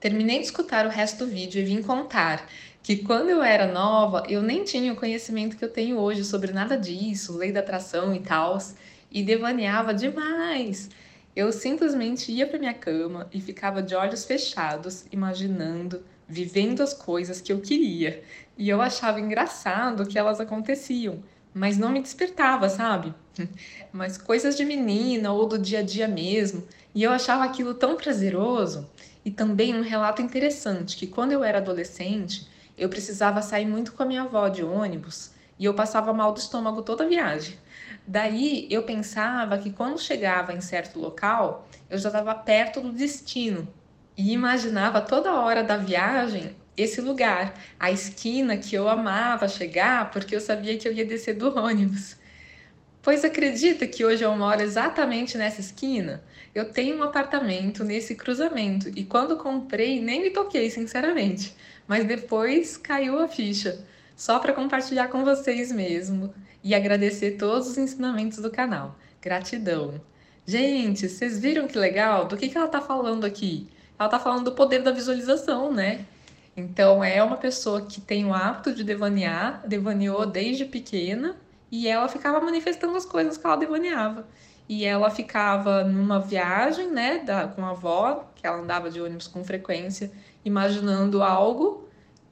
Terminei 0.00 0.38
de 0.38 0.46
escutar 0.46 0.86
o 0.86 0.90
resto 0.90 1.24
do 1.24 1.30
vídeo 1.30 1.60
e 1.60 1.64
vim 1.64 1.82
contar 1.82 2.48
que 2.82 2.96
quando 2.98 3.28
eu 3.28 3.42
era 3.42 3.66
nova, 3.66 4.22
eu 4.28 4.40
nem 4.40 4.64
tinha 4.64 4.92
o 4.92 4.96
conhecimento 4.96 5.56
que 5.56 5.64
eu 5.64 5.68
tenho 5.68 5.98
hoje 5.98 6.24
sobre 6.24 6.52
nada 6.52 6.78
disso, 6.78 7.36
lei 7.36 7.52
da 7.52 7.60
atração 7.60 8.14
e 8.14 8.20
tal, 8.20 8.56
e 9.10 9.22
devaneava 9.22 9.92
demais. 9.92 10.88
Eu 11.34 11.52
simplesmente 11.52 12.32
ia 12.32 12.46
para 12.46 12.58
minha 12.58 12.72
cama 12.72 13.28
e 13.32 13.40
ficava 13.40 13.82
de 13.82 13.94
olhos 13.94 14.24
fechados, 14.24 15.04
imaginando, 15.12 16.02
vivendo 16.28 16.82
as 16.82 16.94
coisas 16.94 17.40
que 17.40 17.52
eu 17.52 17.60
queria. 17.60 18.22
E 18.56 18.68
eu 18.68 18.80
achava 18.80 19.20
engraçado 19.20 20.06
que 20.06 20.18
elas 20.18 20.40
aconteciam, 20.40 21.22
mas 21.56 21.78
não 21.78 21.88
me 21.88 22.02
despertava, 22.02 22.68
sabe? 22.68 23.14
Mas 23.90 24.18
coisas 24.18 24.58
de 24.58 24.64
menina 24.64 25.32
ou 25.32 25.46
do 25.46 25.58
dia 25.58 25.78
a 25.78 25.82
dia 25.82 26.06
mesmo. 26.06 26.62
E 26.94 27.02
eu 27.02 27.10
achava 27.10 27.44
aquilo 27.44 27.72
tão 27.72 27.96
prazeroso. 27.96 28.86
E 29.24 29.30
também 29.30 29.74
um 29.74 29.80
relato 29.80 30.20
interessante 30.20 30.96
que 30.98 31.06
quando 31.06 31.32
eu 31.32 31.42
era 31.42 31.56
adolescente, 31.58 32.46
eu 32.76 32.90
precisava 32.90 33.40
sair 33.40 33.64
muito 33.64 33.94
com 33.94 34.02
a 34.02 34.06
minha 34.06 34.22
avó 34.22 34.48
de 34.48 34.62
ônibus 34.62 35.30
e 35.58 35.64
eu 35.64 35.72
passava 35.72 36.12
mal 36.12 36.32
do 36.34 36.38
estômago 36.38 36.82
toda 36.82 37.04
a 37.04 37.08
viagem. 37.08 37.56
Daí 38.06 38.68
eu 38.70 38.82
pensava 38.82 39.56
que 39.56 39.70
quando 39.70 39.98
chegava 39.98 40.52
em 40.52 40.60
certo 40.60 40.98
local, 40.98 41.66
eu 41.88 41.96
já 41.96 42.10
estava 42.10 42.34
perto 42.34 42.82
do 42.82 42.92
destino 42.92 43.66
e 44.14 44.32
imaginava 44.32 45.00
toda 45.00 45.40
hora 45.40 45.64
da 45.64 45.78
viagem 45.78 46.54
esse 46.76 47.00
lugar, 47.00 47.54
a 47.80 47.90
esquina 47.90 48.56
que 48.56 48.74
eu 48.74 48.88
amava 48.88 49.48
chegar 49.48 50.10
porque 50.10 50.36
eu 50.36 50.40
sabia 50.40 50.76
que 50.76 50.86
eu 50.86 50.92
ia 50.92 51.04
descer 51.04 51.34
do 51.34 51.56
ônibus. 51.58 52.16
Pois 53.02 53.24
acredita 53.24 53.86
que 53.86 54.04
hoje 54.04 54.24
eu 54.24 54.36
moro 54.36 54.60
exatamente 54.60 55.38
nessa 55.38 55.60
esquina? 55.60 56.22
Eu 56.54 56.72
tenho 56.72 56.98
um 56.98 57.02
apartamento 57.02 57.84
nesse 57.84 58.14
cruzamento 58.14 58.90
e 58.96 59.04
quando 59.04 59.36
comprei 59.36 60.00
nem 60.00 60.22
me 60.22 60.30
toquei, 60.30 60.70
sinceramente, 60.70 61.54
mas 61.86 62.04
depois 62.04 62.76
caiu 62.76 63.20
a 63.20 63.28
ficha, 63.28 63.84
só 64.16 64.38
para 64.38 64.52
compartilhar 64.52 65.08
com 65.08 65.24
vocês 65.24 65.70
mesmo 65.70 66.34
e 66.64 66.74
agradecer 66.74 67.32
todos 67.32 67.68
os 67.68 67.78
ensinamentos 67.78 68.38
do 68.38 68.50
canal. 68.50 68.98
Gratidão. 69.22 70.00
Gente, 70.44 71.08
vocês 71.08 71.38
viram 71.38 71.68
que 71.68 71.78
legal? 71.78 72.26
Do 72.26 72.36
que, 72.36 72.48
que 72.48 72.56
ela 72.56 72.66
está 72.66 72.80
falando 72.80 73.24
aqui? 73.24 73.68
Ela 73.98 74.08
está 74.08 74.18
falando 74.18 74.44
do 74.44 74.52
poder 74.52 74.82
da 74.82 74.90
visualização, 74.90 75.72
né? 75.72 76.04
Então, 76.56 77.04
é 77.04 77.22
uma 77.22 77.36
pessoa 77.36 77.82
que 77.82 78.00
tem 78.00 78.24
o 78.24 78.32
hábito 78.32 78.74
de 78.74 78.82
devanear, 78.82 79.62
devaneou 79.66 80.24
desde 80.24 80.64
pequena, 80.64 81.36
e 81.70 81.86
ela 81.86 82.08
ficava 82.08 82.40
manifestando 82.40 82.96
as 82.96 83.04
coisas 83.04 83.36
que 83.36 83.46
ela 83.46 83.56
devaneava. 83.56 84.26
E 84.68 84.84
ela 84.84 85.10
ficava 85.10 85.84
numa 85.84 86.18
viagem, 86.18 86.90
né, 86.90 87.18
da, 87.18 87.46
com 87.46 87.64
a 87.64 87.70
avó, 87.70 88.30
que 88.34 88.46
ela 88.46 88.58
andava 88.58 88.90
de 88.90 89.00
ônibus 89.00 89.28
com 89.28 89.44
frequência, 89.44 90.10
imaginando 90.44 91.22
algo 91.22 91.86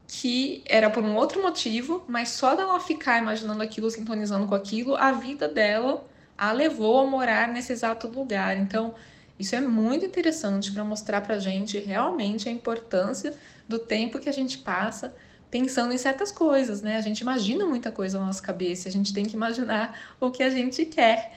que 0.07 0.63
era 0.67 0.89
por 0.91 1.03
um 1.03 1.17
outro 1.17 1.43
motivo, 1.43 2.05
mas 2.09 2.31
só 2.31 2.55
dela 2.55 2.79
ficar 2.81 3.19
imaginando 3.19 3.63
aquilo, 3.63 3.91
sintonizando 3.91 4.47
com 4.47 4.55
aquilo, 4.55 4.97
a 4.97 5.13
vida 5.13 5.49
dela 5.49 6.05
a 6.37 6.51
levou 6.53 7.01
a 7.01 7.07
morar 7.07 7.49
nesse 7.49 7.73
exato 7.73 8.09
lugar. 8.09 8.57
Então, 8.57 8.95
isso 9.39 9.55
é 9.55 9.61
muito 9.61 10.05
interessante 10.05 10.73
para 10.73 10.85
mostrar 10.85 11.21
para 11.21 11.39
gente 11.39 11.79
realmente 11.79 12.49
a 12.49 12.53
importância 12.53 13.35
do 13.69 13.79
tempo 13.79 14.19
que 14.19 14.29
a 14.29 14.33
gente 14.33 14.59
passa 14.59 15.15
pensando 15.51 15.93
em 15.93 15.99
certas 15.99 16.33
coisas, 16.33 16.83
né? 16.83 16.97
A 16.97 17.01
gente 17.01 17.21
imagina 17.21 17.65
muita 17.65 17.93
coisa 17.93 18.19
na 18.19 18.27
nossa 18.27 18.43
cabeça, 18.43 18.89
a 18.89 18.93
gente 18.93 19.15
tem 19.15 19.25
que 19.25 19.37
imaginar 19.37 20.17
o 20.21 20.31
que 20.31 20.43
a 20.43 20.51
gente 20.51 20.85
quer. 20.85 21.33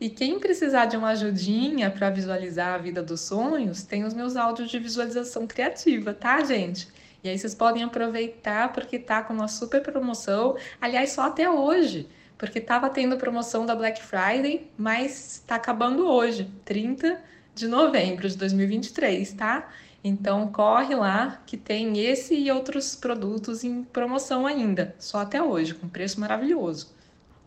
E 0.00 0.08
quem 0.08 0.40
precisar 0.40 0.86
de 0.86 0.96
uma 0.96 1.10
ajudinha 1.10 1.90
para 1.90 2.10
visualizar 2.10 2.74
a 2.74 2.78
vida 2.78 3.02
dos 3.02 3.20
sonhos, 3.20 3.82
tem 3.82 4.04
os 4.04 4.14
meus 4.14 4.34
áudios 4.34 4.70
de 4.70 4.78
visualização 4.78 5.46
criativa, 5.46 6.12
tá, 6.12 6.42
gente? 6.42 6.88
E 7.22 7.28
aí 7.28 7.38
vocês 7.38 7.54
podem 7.54 7.82
aproveitar 7.82 8.72
porque 8.72 8.98
tá 8.98 9.22
com 9.22 9.34
uma 9.34 9.46
super 9.46 9.82
promoção, 9.82 10.56
aliás, 10.80 11.12
só 11.12 11.22
até 11.22 11.48
hoje 11.48 12.08
porque 12.40 12.58
estava 12.58 12.88
tendo 12.88 13.18
promoção 13.18 13.66
da 13.66 13.76
Black 13.76 14.02
Friday, 14.02 14.66
mas 14.78 15.34
está 15.34 15.56
acabando 15.56 16.08
hoje, 16.08 16.50
30 16.64 17.20
de 17.54 17.68
novembro 17.68 18.26
de 18.26 18.34
2023, 18.34 19.34
tá? 19.34 19.68
Então 20.02 20.50
corre 20.50 20.94
lá 20.94 21.42
que 21.46 21.56
tem 21.56 21.98
esse 21.98 22.34
e 22.34 22.50
outros 22.50 22.96
produtos 22.96 23.62
em 23.64 23.84
promoção 23.84 24.46
ainda, 24.46 24.94
só 24.98 25.18
até 25.18 25.42
hoje, 25.42 25.74
com 25.74 25.88
preço 25.88 26.18
maravilhoso. 26.18 26.94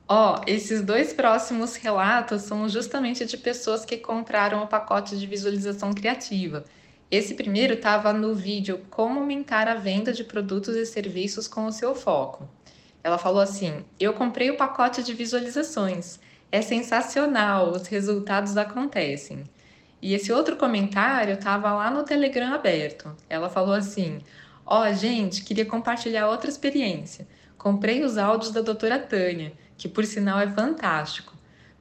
Ó, 0.08 0.42
esses 0.46 0.82
dois 0.82 1.14
próximos 1.14 1.76
relatos 1.76 2.44
são 2.44 2.70
justamente 2.70 3.26
de 3.26 3.38
pessoas 3.38 3.86
que 3.86 3.98
compraram 3.98 4.62
o 4.64 4.68
pacote 4.68 5.18
de 5.18 5.26
visualização 5.26 5.94
criativa. 5.94 6.64
Esse 7.10 7.34
primeiro 7.34 7.76
estava 7.76 8.12
no 8.12 8.34
vídeo 8.36 8.82
Como 8.90 9.20
aumentar 9.20 9.68
a 9.68 9.76
venda 9.76 10.12
de 10.12 10.24
produtos 10.24 10.76
e 10.76 10.86
serviços 10.86 11.48
com 11.48 11.66
o 11.66 11.72
seu 11.72 11.96
foco. 11.96 12.48
Ela 13.04 13.18
falou 13.18 13.42
assim: 13.42 13.84
Eu 14.00 14.14
comprei 14.14 14.52
o 14.52 14.58
pacote 14.58 15.02
de 15.04 15.14
visualizações. 15.14 16.20
É 16.52 16.62
sensacional, 16.62 17.72
os 17.72 17.88
resultados 17.88 18.58
acontecem. 18.58 19.44
E 20.04 20.14
esse 20.14 20.34
outro 20.34 20.58
comentário 20.58 21.36
estava 21.36 21.72
lá 21.72 21.90
no 21.90 22.04
Telegram 22.04 22.54
aberto. 22.54 23.16
Ela 23.30 23.50
falou 23.50 23.74
assim: 23.74 24.20
Ó, 24.66 24.82
oh, 24.82 24.94
gente, 24.94 25.46
queria 25.46 25.66
compartilhar 25.66 26.28
outra 26.28 26.50
experiência. 26.50 27.26
Comprei 27.58 28.04
os 28.04 28.18
áudios 28.18 28.52
da 28.52 28.60
doutora 28.60 29.00
Tânia, 29.00 29.54
que 29.78 29.88
por 29.88 30.04
sinal 30.04 30.42
é 30.42 30.52
fantástico. 30.52 31.34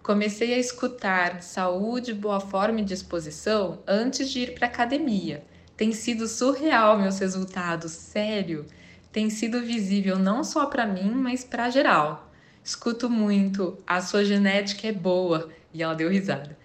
Comecei 0.05 0.55
a 0.55 0.59
escutar 0.59 1.43
saúde, 1.43 2.15
boa 2.15 2.39
forma 2.39 2.81
e 2.81 2.85
disposição 2.85 3.81
antes 3.89 4.31
de 4.31 4.43
ir 4.43 4.55
para 4.55 4.69
academia. 4.69 5.45
Tem 5.77 5.91
sido 5.91 6.29
surreal 6.29 6.97
meus 6.97 7.19
resultados, 7.19 7.91
sério 7.91 8.65
tem 9.13 9.29
sido 9.29 9.61
visível 9.61 10.17
não 10.19 10.43
só 10.43 10.67
para 10.67 10.87
mim, 10.87 11.11
mas 11.11 11.45
para 11.45 11.69
geral. 11.69 12.33
Escuto 12.65 13.11
muito, 13.11 13.77
a 13.87 14.01
sua 14.01 14.25
genética 14.25 14.89
é 14.89 14.93
boa, 14.93 15.51
e 15.75 15.83
ela 15.83 15.95
deu 15.95 16.09
risada. 16.09 16.57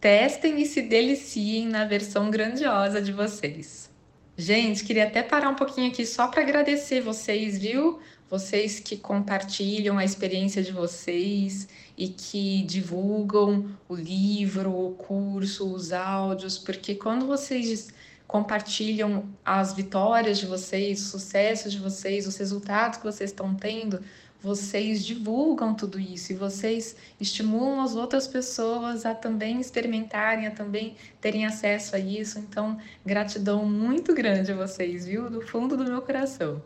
Testem 0.00 0.62
e 0.62 0.64
se 0.64 0.80
deliciem 0.80 1.68
na 1.68 1.84
versão 1.84 2.30
grandiosa 2.30 3.02
de 3.02 3.12
vocês. 3.12 3.90
Gente, 4.34 4.82
queria 4.82 5.04
até 5.04 5.22
parar 5.22 5.50
um 5.50 5.54
pouquinho 5.54 5.90
aqui 5.90 6.06
só 6.06 6.28
para 6.28 6.40
agradecer 6.40 7.02
vocês, 7.02 7.58
viu? 7.58 7.98
Vocês 8.30 8.80
que 8.80 8.96
compartilham 8.96 9.98
a 9.98 10.04
experiência 10.04 10.62
de 10.62 10.72
vocês 10.72 11.68
e 11.98 12.08
que 12.08 12.62
divulgam 12.62 13.68
o 13.86 13.94
livro, 13.94 14.72
o 14.74 14.94
curso, 14.94 15.70
os 15.70 15.92
áudios, 15.92 16.56
porque 16.56 16.94
quando 16.94 17.26
vocês 17.26 17.92
compartilham 18.26 19.28
as 19.44 19.74
vitórias 19.74 20.38
de 20.38 20.46
vocês, 20.46 21.02
o 21.02 21.10
sucesso 21.10 21.68
de 21.68 21.78
vocês, 21.78 22.26
os 22.26 22.38
resultados 22.38 22.98
que 22.98 23.04
vocês 23.04 23.30
estão 23.30 23.54
tendo, 23.54 24.00
vocês 24.42 25.04
divulgam 25.04 25.74
tudo 25.74 26.00
isso 26.00 26.32
e 26.32 26.36
vocês 26.36 26.96
estimulam 27.20 27.82
as 27.82 27.94
outras 27.94 28.26
pessoas 28.26 29.04
a 29.04 29.14
também 29.14 29.60
experimentarem, 29.60 30.46
a 30.46 30.50
também 30.50 30.96
terem 31.20 31.44
acesso 31.44 31.94
a 31.94 31.98
isso. 31.98 32.38
Então, 32.38 32.78
gratidão 33.04 33.66
muito 33.66 34.14
grande 34.14 34.52
a 34.52 34.56
vocês, 34.56 35.06
viu? 35.06 35.28
Do 35.28 35.42
fundo 35.42 35.76
do 35.76 35.84
meu 35.84 36.00
coração. 36.00 36.62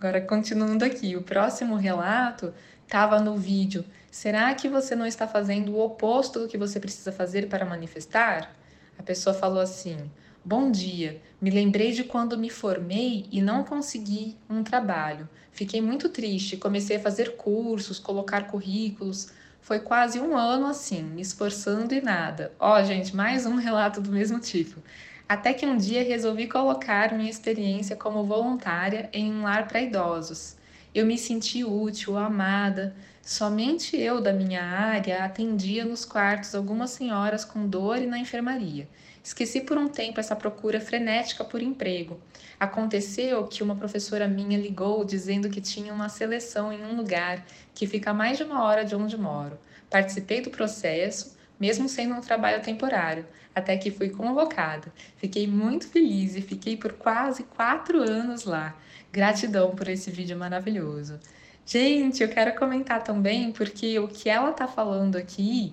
Agora, 0.00 0.20
continuando 0.20 0.84
aqui, 0.84 1.14
o 1.14 1.22
próximo 1.22 1.76
relato 1.76 2.52
estava 2.84 3.20
no 3.20 3.36
vídeo. 3.36 3.84
Será 4.10 4.52
que 4.54 4.68
você 4.68 4.96
não 4.96 5.06
está 5.06 5.28
fazendo 5.28 5.72
o 5.72 5.80
oposto 5.80 6.40
do 6.40 6.48
que 6.48 6.58
você 6.58 6.80
precisa 6.80 7.12
fazer 7.12 7.48
para 7.48 7.64
manifestar? 7.64 8.52
A 8.98 9.02
pessoa 9.02 9.32
falou 9.32 9.60
assim: 9.60 9.96
Bom 10.44 10.72
dia. 10.72 11.22
Me 11.40 11.50
lembrei 11.50 11.92
de 11.92 12.02
quando 12.02 12.36
me 12.36 12.50
formei 12.50 13.26
e 13.30 13.40
não 13.40 13.62
consegui 13.62 14.36
um 14.50 14.64
trabalho. 14.64 15.28
Fiquei 15.52 15.80
muito 15.80 16.08
triste, 16.08 16.56
comecei 16.56 16.96
a 16.96 17.00
fazer 17.00 17.36
cursos, 17.36 18.00
colocar 18.00 18.48
currículos. 18.48 19.28
Foi 19.60 19.78
quase 19.78 20.18
um 20.18 20.36
ano 20.36 20.66
assim, 20.66 21.04
me 21.04 21.22
esforçando 21.22 21.94
e 21.94 22.00
nada. 22.00 22.52
Ó, 22.58 22.76
oh, 22.76 22.84
gente, 22.84 23.14
mais 23.14 23.46
um 23.46 23.54
relato 23.54 24.00
do 24.00 24.10
mesmo 24.10 24.40
tipo. 24.40 24.82
Até 25.28 25.54
que 25.54 25.64
um 25.64 25.76
dia 25.76 26.02
resolvi 26.02 26.48
colocar 26.48 27.14
minha 27.14 27.30
experiência 27.30 27.94
como 27.94 28.24
voluntária 28.24 29.08
em 29.12 29.32
um 29.32 29.44
lar 29.44 29.68
para 29.68 29.80
idosos. 29.80 30.56
Eu 30.92 31.06
me 31.06 31.16
senti 31.16 31.62
útil, 31.62 32.18
amada. 32.18 32.96
Somente 33.22 33.96
eu 33.96 34.20
da 34.20 34.32
minha 34.32 34.64
área 34.64 35.24
atendia 35.24 35.84
nos 35.84 36.04
quartos 36.04 36.52
algumas 36.52 36.90
senhoras 36.90 37.44
com 37.44 37.68
dor 37.68 37.98
e 37.98 38.06
na 38.06 38.18
enfermaria. 38.18 38.88
Esqueci 39.22 39.60
por 39.60 39.78
um 39.78 39.86
tempo 39.86 40.18
essa 40.18 40.34
procura 40.34 40.80
frenética 40.80 41.44
por 41.44 41.62
emprego. 41.62 42.20
Aconteceu 42.58 43.46
que 43.46 43.62
uma 43.62 43.76
professora 43.76 44.26
minha 44.26 44.58
ligou 44.58 45.04
dizendo 45.04 45.48
que 45.48 45.60
tinha 45.60 45.94
uma 45.94 46.08
seleção 46.08 46.72
em 46.72 46.84
um 46.84 46.96
lugar 46.96 47.46
que 47.72 47.86
fica 47.86 48.10
a 48.10 48.14
mais 48.14 48.36
de 48.36 48.42
uma 48.42 48.64
hora 48.64 48.84
de 48.84 48.96
onde 48.96 49.16
moro. 49.16 49.58
Participei 49.88 50.40
do 50.40 50.50
processo, 50.50 51.36
mesmo 51.58 51.88
sendo 51.88 52.14
um 52.14 52.20
trabalho 52.20 52.62
temporário, 52.62 53.24
até 53.54 53.76
que 53.76 53.92
fui 53.92 54.10
convocada. 54.10 54.92
Fiquei 55.16 55.46
muito 55.46 55.86
feliz 55.86 56.34
e 56.34 56.42
fiquei 56.42 56.76
por 56.76 56.94
quase 56.94 57.44
quatro 57.44 58.02
anos 58.02 58.44
lá. 58.44 58.76
Gratidão 59.12 59.70
por 59.76 59.86
esse 59.88 60.10
vídeo 60.10 60.36
maravilhoso. 60.36 61.20
Gente, 61.64 62.22
eu 62.22 62.28
quero 62.28 62.58
comentar 62.58 63.04
também 63.04 63.52
porque 63.52 63.96
o 64.00 64.08
que 64.08 64.28
ela 64.28 64.50
está 64.50 64.66
falando 64.66 65.16
aqui 65.16 65.72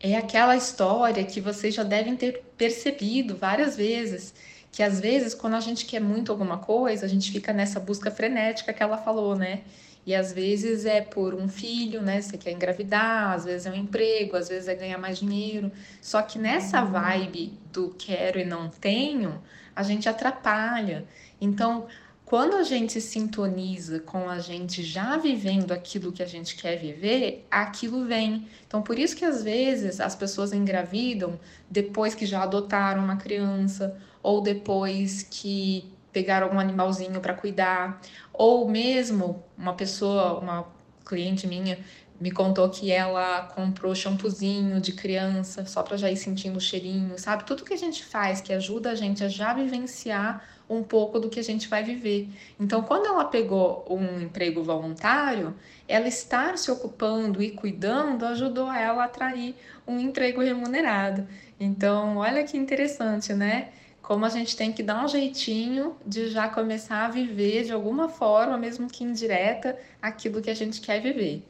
é 0.00 0.16
aquela 0.16 0.56
história 0.56 1.24
que 1.24 1.40
vocês 1.40 1.74
já 1.74 1.82
devem 1.82 2.16
ter 2.16 2.42
percebido 2.56 3.36
várias 3.36 3.76
vezes, 3.76 4.32
que 4.70 4.82
às 4.82 5.00
vezes 5.00 5.34
quando 5.34 5.54
a 5.54 5.60
gente 5.60 5.86
quer 5.86 6.00
muito 6.00 6.30
alguma 6.30 6.58
coisa, 6.58 7.04
a 7.04 7.08
gente 7.08 7.32
fica 7.32 7.52
nessa 7.52 7.80
busca 7.80 8.10
frenética 8.10 8.72
que 8.72 8.82
ela 8.82 8.98
falou, 8.98 9.34
né? 9.36 9.62
E 10.06 10.14
às 10.14 10.32
vezes 10.32 10.86
é 10.86 11.02
por 11.02 11.34
um 11.34 11.48
filho, 11.48 12.00
né? 12.00 12.20
Você 12.20 12.38
quer 12.38 12.52
engravidar, 12.52 13.32
às 13.32 13.44
vezes 13.44 13.66
é 13.66 13.70
um 13.70 13.74
emprego, 13.74 14.36
às 14.36 14.48
vezes 14.48 14.68
é 14.68 14.74
ganhar 14.74 14.98
mais 14.98 15.18
dinheiro. 15.18 15.70
Só 16.00 16.22
que 16.22 16.38
nessa 16.38 16.82
vibe 16.82 17.52
do 17.72 17.94
quero 17.98 18.38
e 18.38 18.44
não 18.44 18.70
tenho, 18.70 19.42
a 19.76 19.82
gente 19.82 20.08
atrapalha. 20.08 21.04
Então, 21.40 21.86
quando 22.28 22.56
a 22.56 22.62
gente 22.62 23.00
sintoniza 23.00 24.00
com 24.00 24.28
a 24.28 24.38
gente 24.38 24.82
já 24.82 25.16
vivendo 25.16 25.72
aquilo 25.72 26.12
que 26.12 26.22
a 26.22 26.26
gente 26.26 26.56
quer 26.56 26.76
viver, 26.76 27.46
aquilo 27.50 28.04
vem. 28.04 28.46
Então, 28.66 28.82
por 28.82 28.98
isso 28.98 29.16
que 29.16 29.24
às 29.24 29.42
vezes 29.42 29.98
as 29.98 30.14
pessoas 30.14 30.52
engravidam 30.52 31.40
depois 31.70 32.14
que 32.14 32.26
já 32.26 32.42
adotaram 32.42 33.02
uma 33.02 33.16
criança, 33.16 33.96
ou 34.22 34.42
depois 34.42 35.22
que 35.22 35.90
pegaram 36.12 36.48
algum 36.48 36.60
animalzinho 36.60 37.18
para 37.18 37.32
cuidar, 37.32 37.98
ou 38.30 38.68
mesmo 38.68 39.42
uma 39.56 39.72
pessoa, 39.72 40.38
uma 40.38 40.66
cliente 41.08 41.46
minha, 41.46 41.78
me 42.20 42.30
contou 42.30 42.68
que 42.68 42.90
ela 42.90 43.42
comprou 43.54 43.94
shampoozinho 43.94 44.80
de 44.80 44.92
criança 44.92 45.64
só 45.66 45.82
para 45.82 45.96
já 45.96 46.10
ir 46.10 46.16
sentindo 46.16 46.56
o 46.56 46.60
cheirinho, 46.60 47.18
sabe? 47.18 47.44
Tudo 47.44 47.64
que 47.64 47.72
a 47.72 47.78
gente 47.78 48.04
faz 48.04 48.40
que 48.40 48.52
ajuda 48.52 48.90
a 48.90 48.94
gente 48.94 49.22
a 49.22 49.28
já 49.28 49.54
vivenciar 49.54 50.44
um 50.68 50.82
pouco 50.82 51.18
do 51.18 51.30
que 51.30 51.40
a 51.40 51.44
gente 51.44 51.68
vai 51.68 51.82
viver. 51.82 52.28
Então, 52.58 52.82
quando 52.82 53.06
ela 53.06 53.24
pegou 53.24 53.86
um 53.88 54.20
emprego 54.20 54.62
voluntário, 54.62 55.54
ela 55.86 56.08
estar 56.08 56.58
se 56.58 56.70
ocupando 56.70 57.42
e 57.42 57.52
cuidando 57.52 58.26
ajudou 58.26 58.70
ela 58.70 59.02
a 59.02 59.06
atrair 59.06 59.54
um 59.86 59.98
emprego 59.98 60.42
remunerado. 60.42 61.26
Então, 61.58 62.18
olha 62.18 62.44
que 62.44 62.56
interessante, 62.56 63.32
né? 63.32 63.70
Como 64.02 64.24
a 64.24 64.28
gente 64.28 64.56
tem 64.56 64.72
que 64.72 64.82
dar 64.82 65.04
um 65.04 65.08
jeitinho 65.08 65.96
de 66.06 66.28
já 66.28 66.48
começar 66.48 67.04
a 67.04 67.10
viver 67.10 67.64
de 67.64 67.72
alguma 67.72 68.08
forma, 68.08 68.56
mesmo 68.56 68.88
que 68.88 69.04
indireta, 69.04 69.78
aquilo 70.00 70.40
que 70.40 70.50
a 70.50 70.54
gente 70.54 70.80
quer 70.80 71.00
viver. 71.00 71.46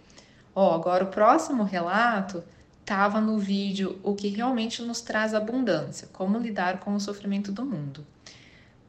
Ó, 0.55 0.75
agora 0.75 1.05
o 1.05 1.09
próximo 1.09 1.63
relato 1.63 2.43
estava 2.81 3.21
no 3.21 3.39
vídeo 3.39 4.01
O 4.03 4.15
que 4.15 4.29
realmente 4.29 4.83
nos 4.83 5.03
traz 5.03 5.35
abundância, 5.35 6.09
como 6.13 6.39
lidar 6.39 6.81
com 6.81 6.95
o 6.95 7.01
sofrimento 7.01 7.53
do 7.53 7.65
mundo. 7.65 8.05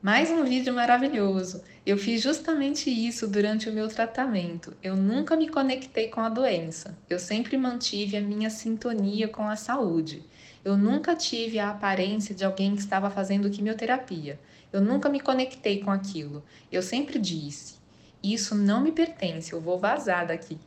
Mais 0.02 0.32
um 0.32 0.46
vídeo 0.46 0.74
maravilhoso. 0.74 1.62
Eu 1.86 1.98
fiz 1.98 2.22
justamente 2.22 2.90
isso 2.90 3.28
durante 3.28 3.70
o 3.70 3.74
meu 3.74 3.90
tratamento. 3.90 4.74
Eu 4.82 4.96
nunca 4.96 5.36
me 5.36 5.50
conectei 5.50 6.08
com 6.08 6.22
a 6.22 6.30
doença. 6.30 6.98
Eu 7.10 7.20
sempre 7.20 7.58
mantive 7.58 8.16
a 8.16 8.22
minha 8.22 8.50
sintonia 8.50 9.28
com 9.28 9.50
a 9.50 9.58
saúde. 9.58 10.24
Eu 10.64 10.78
nunca 10.78 11.16
tive 11.16 11.58
a 11.58 11.70
aparência 11.70 12.36
de 12.36 12.44
alguém 12.44 12.76
que 12.76 12.82
estava 12.82 13.10
fazendo 13.10 13.50
quimioterapia. 13.50 14.40
Eu 14.72 14.82
nunca 14.82 15.10
me 15.10 15.20
conectei 15.20 15.82
com 15.82 15.90
aquilo. 15.90 16.44
Eu 16.72 16.82
sempre 16.82 17.18
disse: 17.18 17.76
Isso 18.22 18.54
não 18.56 18.82
me 18.82 18.92
pertence, 18.92 19.54
eu 19.54 19.62
vou 19.62 19.80
vazar 19.80 20.28
daqui. 20.28 20.58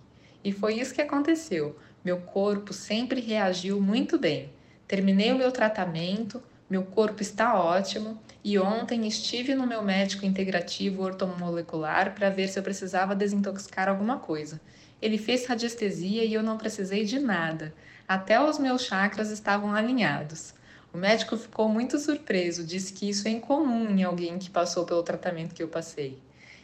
E 0.42 0.52
foi 0.52 0.80
isso 0.80 0.94
que 0.94 1.02
aconteceu. 1.02 1.78
Meu 2.04 2.20
corpo 2.20 2.72
sempre 2.72 3.20
reagiu 3.20 3.80
muito 3.80 4.18
bem. 4.18 4.50
Terminei 4.88 5.30
o 5.30 5.38
meu 5.38 5.52
tratamento, 5.52 6.42
meu 6.68 6.82
corpo 6.82 7.22
está 7.22 7.54
ótimo 7.54 8.18
e 8.42 8.58
ontem 8.58 9.06
estive 9.06 9.54
no 9.54 9.66
meu 9.66 9.82
médico 9.82 10.24
integrativo 10.24 11.02
ortomolecular 11.02 12.14
para 12.14 12.30
ver 12.30 12.48
se 12.48 12.58
eu 12.58 12.62
precisava 12.62 13.14
desintoxicar 13.14 13.88
alguma 13.88 14.18
coisa. 14.18 14.60
Ele 15.00 15.18
fez 15.18 15.46
radiestesia 15.46 16.24
e 16.24 16.32
eu 16.32 16.42
não 16.42 16.56
precisei 16.56 17.04
de 17.04 17.18
nada. 17.18 17.74
Até 18.12 18.38
os 18.38 18.58
meus 18.58 18.82
chakras 18.82 19.30
estavam 19.30 19.74
alinhados. 19.74 20.52
O 20.92 20.98
médico 20.98 21.34
ficou 21.34 21.66
muito 21.66 21.98
surpreso, 21.98 22.62
disse 22.62 22.92
que 22.92 23.08
isso 23.08 23.26
é 23.26 23.30
incomum 23.30 23.88
em 23.88 24.02
alguém 24.02 24.38
que 24.38 24.50
passou 24.50 24.84
pelo 24.84 25.02
tratamento 25.02 25.54
que 25.54 25.62
eu 25.62 25.68
passei. 25.68 26.18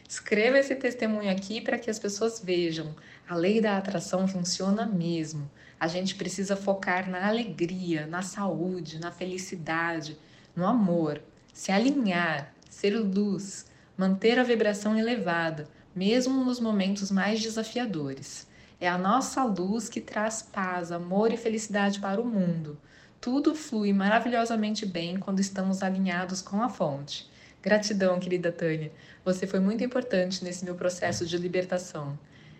Escreva 0.07 0.59
esse 0.59 0.75
testemunho 0.75 1.31
aqui 1.31 1.59
para 1.59 1.79
que 1.79 1.89
as 1.89 1.97
pessoas 1.97 2.39
vejam. 2.39 2.93
A 3.27 3.33
lei 3.33 3.59
da 3.59 3.79
atração 3.79 4.27
funciona 4.27 4.85
mesmo. 4.85 5.49
A 5.79 5.87
gente 5.87 6.13
precisa 6.13 6.55
focar 6.55 7.09
na 7.09 7.27
alegria, 7.27 8.05
na 8.05 8.21
saúde, 8.21 8.99
na 8.99 9.11
felicidade, 9.11 10.19
no 10.55 10.67
amor, 10.67 11.19
se 11.51 11.71
alinhar, 11.71 12.53
ser 12.69 12.91
luz, 12.91 13.65
manter 13.97 14.37
a 14.37 14.43
vibração 14.43 14.95
elevada, 14.95 15.67
mesmo 15.95 16.45
nos 16.45 16.59
momentos 16.59 17.09
mais 17.09 17.41
desafiadores. 17.41 18.47
É 18.81 18.87
a 18.87 18.97
nossa 18.97 19.43
luz 19.43 19.89
que 19.89 19.99
traz 19.99 20.41
paz, 20.41 20.89
amor 20.91 21.33
e 21.33 21.37
felicidade 21.37 21.99
para 21.99 22.21
o 22.21 22.25
mundo. 22.25 22.77
Tudo 23.19 23.53
flui 23.53 23.91
maravilhosamente 23.91 24.85
bem 24.85 25.19
quando 25.19 25.41
estamos 25.41 25.83
alinhados 25.83 26.41
com 26.41 26.63
a 26.63 26.69
fonte. 26.69 27.29
Gratidão, 27.61 28.19
querida 28.21 28.53
Tânia. 28.53 28.89
Você 29.25 29.45
foi 29.45 29.59
muito 29.59 29.83
importante 29.83 30.45
nesse 30.45 30.63
meu 30.63 30.75
processo 30.75 31.25
de 31.25 31.37
libertação. 31.37 32.17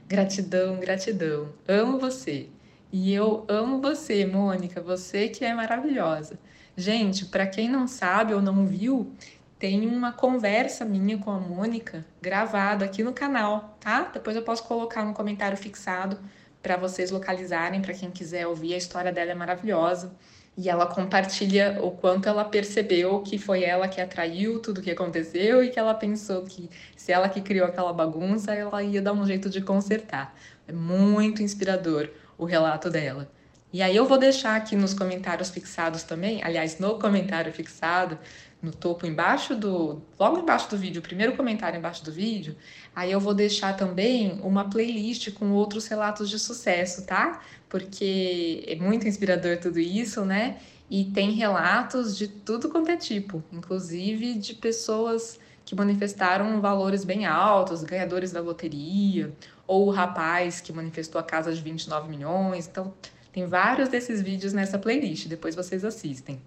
Gratidão, 0.09 0.77
gratidão. 0.77 1.53
Amo 1.65 1.97
você. 1.97 2.49
E 2.91 3.13
eu 3.13 3.45
amo 3.47 3.79
você, 3.79 4.25
Mônica, 4.25 4.81
você 4.81 5.29
que 5.29 5.45
é 5.45 5.53
maravilhosa. 5.53 6.37
Gente, 6.75 7.27
para 7.27 7.47
quem 7.47 7.69
não 7.69 7.87
sabe 7.87 8.33
ou 8.33 8.41
não 8.41 8.65
viu, 8.65 9.13
tem 9.59 9.85
uma 9.85 10.13
conversa 10.13 10.85
minha 10.85 11.17
com 11.17 11.29
a 11.29 11.37
Mônica 11.37 12.05
gravada 12.21 12.85
aqui 12.85 13.03
no 13.03 13.11
canal, 13.11 13.77
tá? 13.81 14.09
Depois 14.13 14.33
eu 14.35 14.41
posso 14.41 14.63
colocar 14.63 15.03
no 15.03 15.13
comentário 15.13 15.57
fixado 15.57 16.17
para 16.63 16.77
vocês 16.77 17.11
localizarem, 17.11 17.81
para 17.81 17.93
quem 17.93 18.09
quiser 18.09 18.47
ouvir. 18.47 18.73
A 18.73 18.77
história 18.77 19.11
dela 19.11 19.31
é 19.31 19.35
maravilhosa 19.35 20.13
e 20.57 20.69
ela 20.69 20.85
compartilha 20.85 21.77
o 21.81 21.91
quanto 21.91 22.29
ela 22.29 22.45
percebeu 22.45 23.21
que 23.21 23.37
foi 23.37 23.63
ela 23.63 23.89
que 23.89 23.99
atraiu 23.99 24.59
tudo 24.59 24.81
que 24.81 24.91
aconteceu 24.91 25.61
e 25.61 25.69
que 25.69 25.77
ela 25.77 25.93
pensou 25.93 26.43
que 26.43 26.69
se 26.95 27.11
ela 27.11 27.27
que 27.27 27.41
criou 27.41 27.67
aquela 27.67 27.91
bagunça, 27.91 28.53
ela 28.53 28.81
ia 28.81 29.01
dar 29.01 29.11
um 29.11 29.25
jeito 29.25 29.49
de 29.49 29.61
consertar. 29.61 30.33
É 30.69 30.71
muito 30.71 31.43
inspirador 31.43 32.09
o 32.37 32.45
relato 32.45 32.89
dela. 32.89 33.29
E 33.71 33.83
aí 33.83 33.95
eu 33.95 34.05
vou 34.05 34.17
deixar 34.17 34.55
aqui 34.55 34.75
nos 34.75 34.95
comentários 34.95 35.51
fixados 35.51 36.01
também, 36.01 36.43
aliás, 36.43 36.79
no 36.79 36.97
comentário 36.97 37.53
fixado, 37.53 38.17
no 38.61 38.71
topo 38.71 39.05
embaixo 39.05 39.55
do, 39.55 40.01
logo 40.19 40.39
embaixo 40.39 40.69
do 40.69 40.77
vídeo, 40.77 40.99
o 40.99 41.03
primeiro 41.03 41.35
comentário 41.35 41.77
embaixo 41.77 42.03
do 42.03 42.11
vídeo, 42.11 42.55
aí 42.93 43.11
eu 43.11 43.19
vou 43.19 43.33
deixar 43.33 43.75
também 43.77 44.39
uma 44.43 44.69
playlist 44.69 45.31
com 45.33 45.51
outros 45.51 45.87
relatos 45.87 46.29
de 46.29 46.37
sucesso, 46.37 47.05
tá? 47.05 47.41
Porque 47.69 48.63
é 48.67 48.75
muito 48.75 49.07
inspirador 49.07 49.57
tudo 49.57 49.79
isso, 49.79 50.25
né? 50.25 50.57
E 50.89 51.05
tem 51.05 51.31
relatos 51.31 52.17
de 52.17 52.27
tudo 52.27 52.69
quanto 52.69 52.89
é 52.89 52.97
tipo, 52.97 53.43
inclusive 53.53 54.33
de 54.33 54.55
pessoas 54.55 55.39
que 55.63 55.75
manifestaram 55.75 56.59
valores 56.59 57.05
bem 57.05 57.25
altos, 57.27 57.83
ganhadores 57.83 58.31
da 58.31 58.41
loteria, 58.41 59.31
ou 59.67 59.87
o 59.87 59.91
rapaz 59.91 60.59
que 60.59 60.73
manifestou 60.73 61.21
a 61.21 61.23
casa 61.23 61.53
de 61.53 61.61
29 61.61 62.09
milhões. 62.09 62.67
Então, 62.67 62.91
tem 63.31 63.45
vários 63.45 63.87
desses 63.87 64.19
vídeos 64.19 64.51
nessa 64.51 64.79
playlist, 64.79 65.27
depois 65.27 65.55
vocês 65.55 65.85
assistem. 65.85 66.41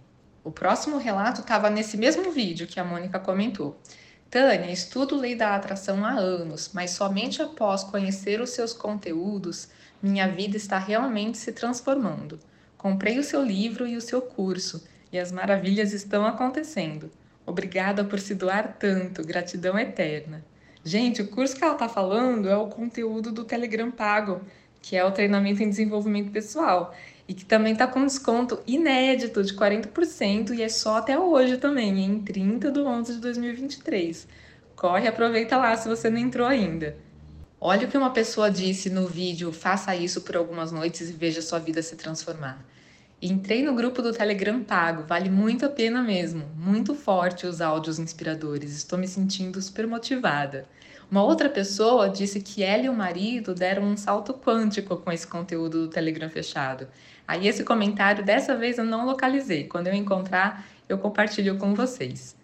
O 0.45 0.51
próximo 0.51 0.99
relato 0.99 1.41
estava 1.41 1.71
nesse 1.71 1.97
mesmo 1.97 2.33
vídeo 2.33 2.67
que 2.67 2.81
a 2.81 2.85
Mônica 2.85 3.19
comentou. 3.21 3.79
Tânia, 4.29 4.73
estudo 4.73 5.15
lei 5.15 5.37
da 5.37 5.55
atração 5.55 6.05
há 6.05 6.13
anos, 6.13 6.71
mas 6.75 6.91
somente 6.91 7.41
após 7.41 7.85
conhecer 7.85 8.41
os 8.41 8.51
seus 8.51 8.73
conteúdos, 8.73 9.69
minha 10.03 10.27
vida 10.27 10.57
está 10.57 10.79
realmente 10.79 11.39
se 11.39 11.53
transformando. 11.53 12.41
Comprei 12.77 13.19
o 13.19 13.23
seu 13.23 13.41
livro 13.41 13.87
e 13.87 13.97
o 13.97 14.01
seu 14.01 14.21
curso, 14.21 14.83
e 15.13 15.19
as 15.19 15.31
maravilhas 15.31 15.93
estão 15.93 16.27
acontecendo. 16.27 17.09
Obrigada 17.47 18.05
por 18.05 18.19
se 18.19 18.35
doar 18.35 18.77
tanto, 18.81 19.25
gratidão 19.25 19.79
eterna. 19.79 20.45
Gente, 20.85 21.23
o 21.23 21.29
curso 21.29 21.55
que 21.55 21.63
ela 21.63 21.75
está 21.75 21.89
falando 21.89 22.49
é 22.49 22.57
o 22.57 22.67
conteúdo 22.67 23.31
do 23.31 23.45
Telegram 23.45 23.93
Pago, 23.93 24.41
que 24.81 24.97
é 24.97 25.05
o 25.05 25.13
treinamento 25.13 25.63
em 25.63 25.69
desenvolvimento 25.69 26.33
pessoal 26.33 26.93
e 27.29 27.35
que 27.35 27.45
também 27.45 27.73
está 27.73 27.87
com 27.87 28.05
desconto 28.05 28.61
inédito 28.67 29.43
de 29.43 29.55
40% 29.55 30.55
e 30.55 30.63
é 30.63 30.69
só 30.69 30.97
até 30.97 31.19
hoje 31.19 31.57
também, 31.57 32.05
em 32.05 32.21
30 32.21 32.71
de 32.71 32.81
11 32.81 33.15
de 33.15 33.21
2023. 33.21 34.29
Corre, 34.75 35.07
aproveita 35.07 35.57
lá 35.57 35.77
se 35.77 35.89
você 35.89 36.11
não 36.11 36.19
entrou 36.19 36.47
ainda. 36.47 36.97
Olha 37.61 37.87
o 37.87 37.91
que 37.91 37.97
uma 37.97 38.11
pessoa 38.11 38.51
disse 38.51 38.91
no 38.91 39.07
vídeo, 39.07 39.53
faça 39.53 39.95
isso 39.95 40.23
por 40.23 40.37
algumas 40.37 40.73
noites 40.73 41.09
e 41.09 41.13
veja 41.13 41.41
sua 41.41 41.61
vida 41.61 41.81
se 41.81 41.95
transformar. 41.95 42.65
Entrei 43.25 43.63
no 43.63 43.73
grupo 43.73 44.03
do 44.03 44.13
Telegram 44.13 44.65
pago, 44.65 45.05
vale 45.05 45.31
muito 45.31 45.65
a 45.65 45.69
pena 45.69 46.03
mesmo. 46.03 46.45
Muito 46.57 46.93
forte 46.93 47.47
os 47.47 47.61
áudios 47.61 48.01
inspiradores, 48.01 48.73
estou 48.73 48.99
me 48.99 49.07
sentindo 49.07 49.63
super 49.63 49.87
motivada. 49.87 50.67
Uma 51.13 51.23
outra 51.23 51.51
pessoa 51.51 52.09
disse 52.09 52.41
que 52.41 52.63
ela 52.63 52.85
e 52.85 52.89
o 52.89 52.95
marido 52.95 53.55
deram 53.55 53.83
um 53.83 53.99
salto 53.99 54.33
quântico 54.33 54.97
com 54.97 55.13
esse 55.13 55.27
conteúdo 55.27 55.83
do 55.83 55.89
Telegram 55.89 56.31
fechado. 56.31 56.89
Aí 57.29 57.47
esse 57.47 57.63
comentário 57.65 58.25
dessa 58.25 58.57
vez 58.57 58.79
eu 58.79 58.85
não 58.87 59.05
localizei. 59.05 59.65
Quando 59.65 59.89
eu 59.89 59.93
encontrar, 59.93 60.67
eu 60.89 60.97
compartilho 60.97 61.59
com 61.59 61.75
vocês. 61.75 62.35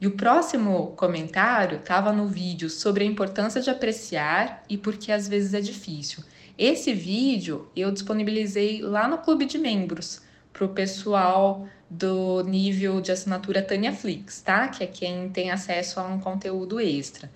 E 0.00 0.06
o 0.06 0.12
próximo 0.12 0.92
comentário 0.92 1.78
estava 1.78 2.12
no 2.12 2.28
vídeo 2.28 2.70
sobre 2.70 3.02
a 3.02 3.06
importância 3.08 3.60
de 3.60 3.68
apreciar 3.68 4.62
e 4.68 4.78
porque 4.78 5.10
às 5.10 5.26
vezes 5.26 5.52
é 5.52 5.60
difícil. 5.60 6.22
Esse 6.56 6.94
vídeo 6.94 7.68
eu 7.74 7.90
disponibilizei 7.90 8.80
lá 8.80 9.08
no 9.08 9.18
clube 9.18 9.44
de 9.44 9.58
membros 9.58 10.22
para 10.52 10.64
o 10.64 10.68
pessoal 10.68 11.66
do 11.90 12.44
nível 12.44 13.00
de 13.00 13.10
assinatura 13.10 13.60
Tânia 13.60 13.92
Flix, 13.92 14.40
tá? 14.40 14.68
Que 14.68 14.84
é 14.84 14.86
quem 14.86 15.28
tem 15.30 15.50
acesso 15.50 15.98
a 15.98 16.04
um 16.04 16.20
conteúdo 16.20 16.78
extra. 16.78 17.28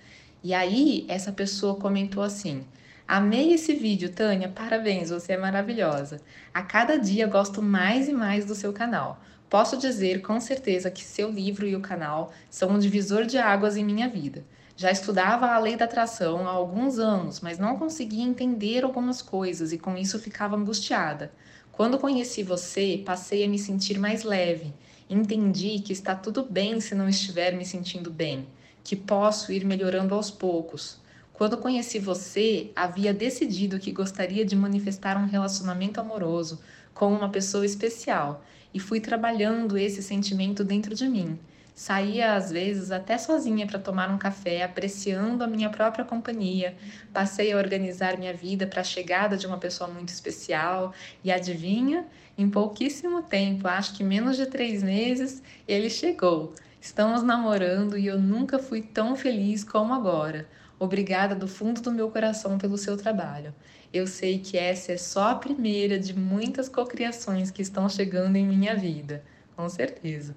E 0.47 0.53
aí, 0.53 1.03
essa 1.09 1.29
pessoa 1.29 1.75
comentou 1.75 2.23
assim: 2.23 2.63
Amei 3.05 3.51
esse 3.51 3.73
vídeo, 3.73 4.13
Tânia, 4.13 4.47
parabéns, 4.47 5.09
você 5.09 5.33
é 5.33 5.37
maravilhosa. 5.37 6.21
A 6.53 6.61
cada 6.61 6.97
dia 6.97 7.27
gosto 7.27 7.61
mais 7.61 8.07
e 8.07 8.13
mais 8.13 8.45
do 8.45 8.55
seu 8.55 8.71
canal. 8.71 9.19
Posso 9.49 9.75
dizer 9.75 10.21
com 10.21 10.39
certeza 10.39 10.89
que 10.89 11.03
seu 11.03 11.29
livro 11.29 11.67
e 11.67 11.75
o 11.75 11.81
canal 11.81 12.31
são 12.49 12.69
um 12.69 12.79
divisor 12.79 13.25
de 13.25 13.37
águas 13.37 13.75
em 13.75 13.83
minha 13.83 14.07
vida. 14.07 14.45
Já 14.77 14.89
estudava 14.89 15.47
a 15.47 15.59
lei 15.59 15.75
da 15.75 15.83
atração 15.83 16.47
há 16.47 16.51
alguns 16.51 16.97
anos, 16.97 17.41
mas 17.41 17.59
não 17.59 17.77
conseguia 17.77 18.23
entender 18.23 18.85
algumas 18.85 19.21
coisas 19.21 19.73
e 19.73 19.77
com 19.77 19.97
isso 19.97 20.17
ficava 20.17 20.55
angustiada. 20.55 21.29
Quando 21.73 21.99
conheci 21.99 22.41
você, 22.41 23.03
passei 23.05 23.43
a 23.43 23.49
me 23.49 23.59
sentir 23.59 23.99
mais 23.99 24.23
leve. 24.23 24.73
Entendi 25.09 25.79
que 25.79 25.91
está 25.91 26.15
tudo 26.15 26.41
bem 26.41 26.79
se 26.79 26.95
não 26.95 27.09
estiver 27.09 27.51
me 27.51 27.65
sentindo 27.65 28.09
bem 28.09 28.47
que 28.87 28.95
posso 28.95 29.51
ir 29.51 29.65
melhorando 29.65 30.15
aos 30.15 30.31
poucos. 30.31 30.97
Quando 31.33 31.57
conheci 31.57 31.99
você, 31.99 32.71
havia 32.73 33.13
decidido 33.13 33.79
que 33.79 33.91
gostaria 33.91 34.45
de 34.45 34.55
manifestar 34.55 35.17
um 35.17 35.27
relacionamento 35.27 35.99
amoroso 35.99 36.61
com 36.93 37.11
uma 37.11 37.27
pessoa 37.27 37.65
especial 37.65 38.45
e 38.73 38.79
fui 38.79 39.01
trabalhando 39.01 39.77
esse 39.77 40.01
sentimento 40.01 40.63
dentro 40.63 40.95
de 40.95 41.05
mim. 41.09 41.37
Saía 41.75 42.33
às 42.33 42.49
vezes 42.49 42.89
até 42.89 43.17
sozinha 43.17 43.67
para 43.67 43.77
tomar 43.77 44.09
um 44.09 44.17
café, 44.17 44.63
apreciando 44.63 45.43
a 45.43 45.47
minha 45.47 45.69
própria 45.69 46.05
companhia. 46.05 46.73
Passei 47.11 47.51
a 47.51 47.57
organizar 47.57 48.17
minha 48.17 48.33
vida 48.33 48.65
para 48.65 48.79
a 48.79 48.85
chegada 48.85 49.35
de 49.35 49.45
uma 49.45 49.57
pessoa 49.57 49.89
muito 49.89 50.09
especial 50.09 50.93
e 51.25 51.29
adivinha? 51.29 52.05
Em 52.37 52.49
pouquíssimo 52.49 53.21
tempo, 53.21 53.67
acho 53.67 53.97
que 53.97 54.03
menos 54.03 54.37
de 54.37 54.45
três 54.45 54.81
meses, 54.81 55.43
ele 55.67 55.89
chegou. 55.89 56.53
Estamos 56.79 57.23
namorando 57.23 57.97
e 57.97 58.07
eu 58.07 58.19
nunca 58.19 58.59
fui 58.59 58.81
tão 58.81 59.15
feliz 59.15 59.63
como 59.63 59.93
agora. 59.93 60.47
Obrigada 60.79 61.33
do 61.33 61.47
fundo 61.47 61.81
do 61.81 61.91
meu 61.91 62.09
coração 62.09 62.57
pelo 62.57 62.77
seu 62.77 62.95
trabalho. 62.95 63.53
Eu 63.91 64.05
sei 64.05 64.37
que 64.37 64.57
essa 64.57 64.91
é 64.91 64.97
só 64.97 65.29
a 65.31 65.35
primeira 65.35 65.99
de 65.99 66.17
muitas 66.17 66.69
cocriações 66.69 67.49
que 67.49 67.61
estão 67.61 67.89
chegando 67.89 68.35
em 68.35 68.45
minha 68.45 68.75
vida, 68.75 69.23
com 69.55 69.67
certeza. 69.67 70.35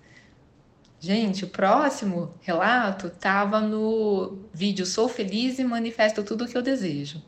Gente, 0.98 1.44
o 1.44 1.48
próximo 1.48 2.34
relato 2.40 3.08
estava 3.08 3.60
no 3.60 4.38
vídeo 4.52 4.84
Sou 4.84 5.08
Feliz 5.08 5.58
e 5.58 5.64
Manifesto 5.64 6.22
Tudo 6.22 6.44
o 6.44 6.48
que 6.48 6.56
eu 6.56 6.62
desejo. 6.62 7.22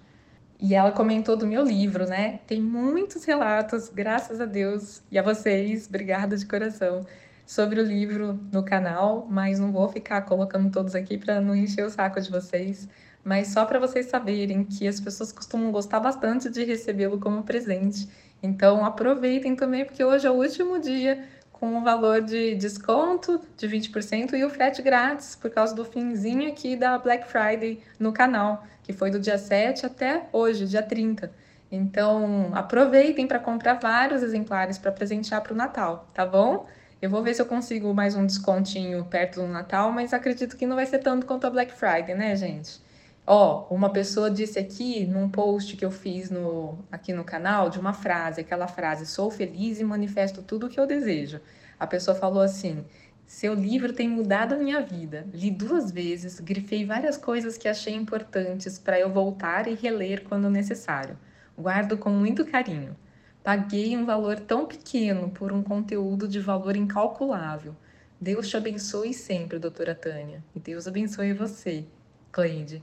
E 0.60 0.74
ela 0.74 0.92
comentou 0.92 1.36
do 1.36 1.46
meu 1.46 1.64
livro, 1.64 2.06
né? 2.06 2.40
Tem 2.46 2.60
muitos 2.60 3.24
relatos, 3.24 3.88
graças 3.88 4.40
a 4.40 4.44
Deus 4.44 5.02
e 5.10 5.18
a 5.18 5.22
vocês, 5.22 5.86
obrigada 5.88 6.36
de 6.36 6.46
coração, 6.46 7.04
sobre 7.52 7.80
o 7.80 7.84
livro 7.84 8.40
no 8.50 8.62
canal, 8.62 9.26
mas 9.28 9.60
não 9.60 9.70
vou 9.70 9.86
ficar 9.86 10.22
colocando 10.22 10.70
todos 10.70 10.94
aqui 10.94 11.18
para 11.18 11.38
não 11.38 11.54
encher 11.54 11.84
o 11.84 11.90
saco 11.90 12.18
de 12.18 12.30
vocês. 12.30 12.88
Mas 13.22 13.48
só 13.48 13.66
para 13.66 13.78
vocês 13.78 14.06
saberem 14.06 14.64
que 14.64 14.88
as 14.88 14.98
pessoas 14.98 15.30
costumam 15.32 15.70
gostar 15.70 16.00
bastante 16.00 16.48
de 16.48 16.64
recebê-lo 16.64 17.20
como 17.20 17.42
presente. 17.42 18.08
Então 18.42 18.84
aproveitem 18.86 19.54
também, 19.54 19.84
porque 19.84 20.02
hoje 20.02 20.26
é 20.26 20.30
o 20.30 20.34
último 20.34 20.80
dia 20.80 21.24
com 21.52 21.76
o 21.76 21.84
valor 21.84 22.22
de 22.22 22.54
desconto 22.54 23.38
de 23.54 23.68
20% 23.68 24.32
e 24.32 24.44
o 24.44 24.50
frete 24.50 24.80
grátis 24.80 25.36
por 25.36 25.50
causa 25.50 25.74
do 25.74 25.84
finzinho 25.84 26.48
aqui 26.48 26.74
da 26.74 26.98
Black 26.98 27.30
Friday 27.30 27.82
no 27.98 28.12
canal, 28.12 28.64
que 28.82 28.94
foi 28.94 29.10
do 29.10 29.20
dia 29.20 29.36
7 29.36 29.84
até 29.84 30.26
hoje, 30.32 30.66
dia 30.66 30.82
30. 30.82 31.30
Então, 31.70 32.50
aproveitem 32.54 33.26
para 33.26 33.38
comprar 33.38 33.74
vários 33.74 34.22
exemplares 34.22 34.78
para 34.78 34.90
presentear 34.90 35.42
para 35.42 35.52
o 35.52 35.56
Natal, 35.56 36.08
tá 36.14 36.24
bom? 36.24 36.66
Eu 37.02 37.10
vou 37.10 37.20
ver 37.20 37.34
se 37.34 37.42
eu 37.42 37.46
consigo 37.46 37.92
mais 37.92 38.14
um 38.14 38.24
descontinho 38.24 39.04
perto 39.04 39.40
do 39.40 39.48
Natal, 39.48 39.90
mas 39.90 40.14
acredito 40.14 40.56
que 40.56 40.64
não 40.64 40.76
vai 40.76 40.86
ser 40.86 41.00
tanto 41.00 41.26
quanto 41.26 41.44
a 41.44 41.50
Black 41.50 41.72
Friday, 41.72 42.14
né, 42.14 42.36
gente? 42.36 42.80
Ó, 43.26 43.66
uma 43.74 43.90
pessoa 43.90 44.30
disse 44.30 44.56
aqui 44.56 45.04
num 45.04 45.28
post 45.28 45.76
que 45.76 45.84
eu 45.84 45.90
fiz 45.90 46.30
no, 46.30 46.78
aqui 46.92 47.12
no 47.12 47.24
canal 47.24 47.68
de 47.68 47.80
uma 47.80 47.92
frase, 47.92 48.40
aquela 48.40 48.68
frase: 48.68 49.04
sou 49.04 49.32
feliz 49.32 49.80
e 49.80 49.84
manifesto 49.84 50.42
tudo 50.42 50.66
o 50.66 50.68
que 50.68 50.78
eu 50.78 50.86
desejo. 50.86 51.40
A 51.76 51.88
pessoa 51.88 52.14
falou 52.14 52.40
assim: 52.40 52.84
seu 53.26 53.52
livro 53.52 53.92
tem 53.92 54.08
mudado 54.08 54.54
a 54.54 54.56
minha 54.56 54.80
vida. 54.80 55.26
Li 55.34 55.50
duas 55.50 55.90
vezes, 55.90 56.38
grifei 56.38 56.86
várias 56.86 57.16
coisas 57.16 57.58
que 57.58 57.66
achei 57.66 57.96
importantes 57.96 58.78
para 58.78 59.00
eu 59.00 59.10
voltar 59.10 59.66
e 59.66 59.74
reler 59.74 60.22
quando 60.22 60.48
necessário. 60.48 61.18
Guardo 61.58 61.98
com 61.98 62.10
muito 62.10 62.44
carinho. 62.44 62.96
Paguei 63.42 63.96
um 63.96 64.04
valor 64.04 64.38
tão 64.38 64.66
pequeno 64.66 65.28
por 65.30 65.52
um 65.52 65.64
conteúdo 65.64 66.28
de 66.28 66.38
valor 66.38 66.76
incalculável. 66.76 67.74
Deus 68.20 68.48
te 68.48 68.56
abençoe 68.56 69.12
sempre, 69.12 69.58
doutora 69.58 69.96
Tânia. 69.96 70.44
E 70.54 70.60
Deus 70.60 70.86
abençoe 70.86 71.32
você, 71.32 71.84
Cleide. 72.30 72.80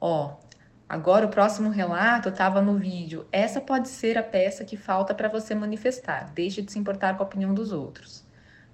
Ó, 0.00 0.36
agora 0.88 1.26
o 1.26 1.30
próximo 1.30 1.68
relato 1.68 2.28
estava 2.28 2.62
no 2.62 2.76
vídeo. 2.76 3.26
Essa 3.32 3.60
pode 3.60 3.88
ser 3.88 4.16
a 4.16 4.22
peça 4.22 4.64
que 4.64 4.76
falta 4.76 5.12
para 5.12 5.28
você 5.28 5.52
manifestar. 5.52 6.32
Deixe 6.32 6.62
de 6.62 6.70
se 6.70 6.78
importar 6.78 7.16
com 7.16 7.24
a 7.24 7.26
opinião 7.26 7.52
dos 7.52 7.72
outros. 7.72 8.24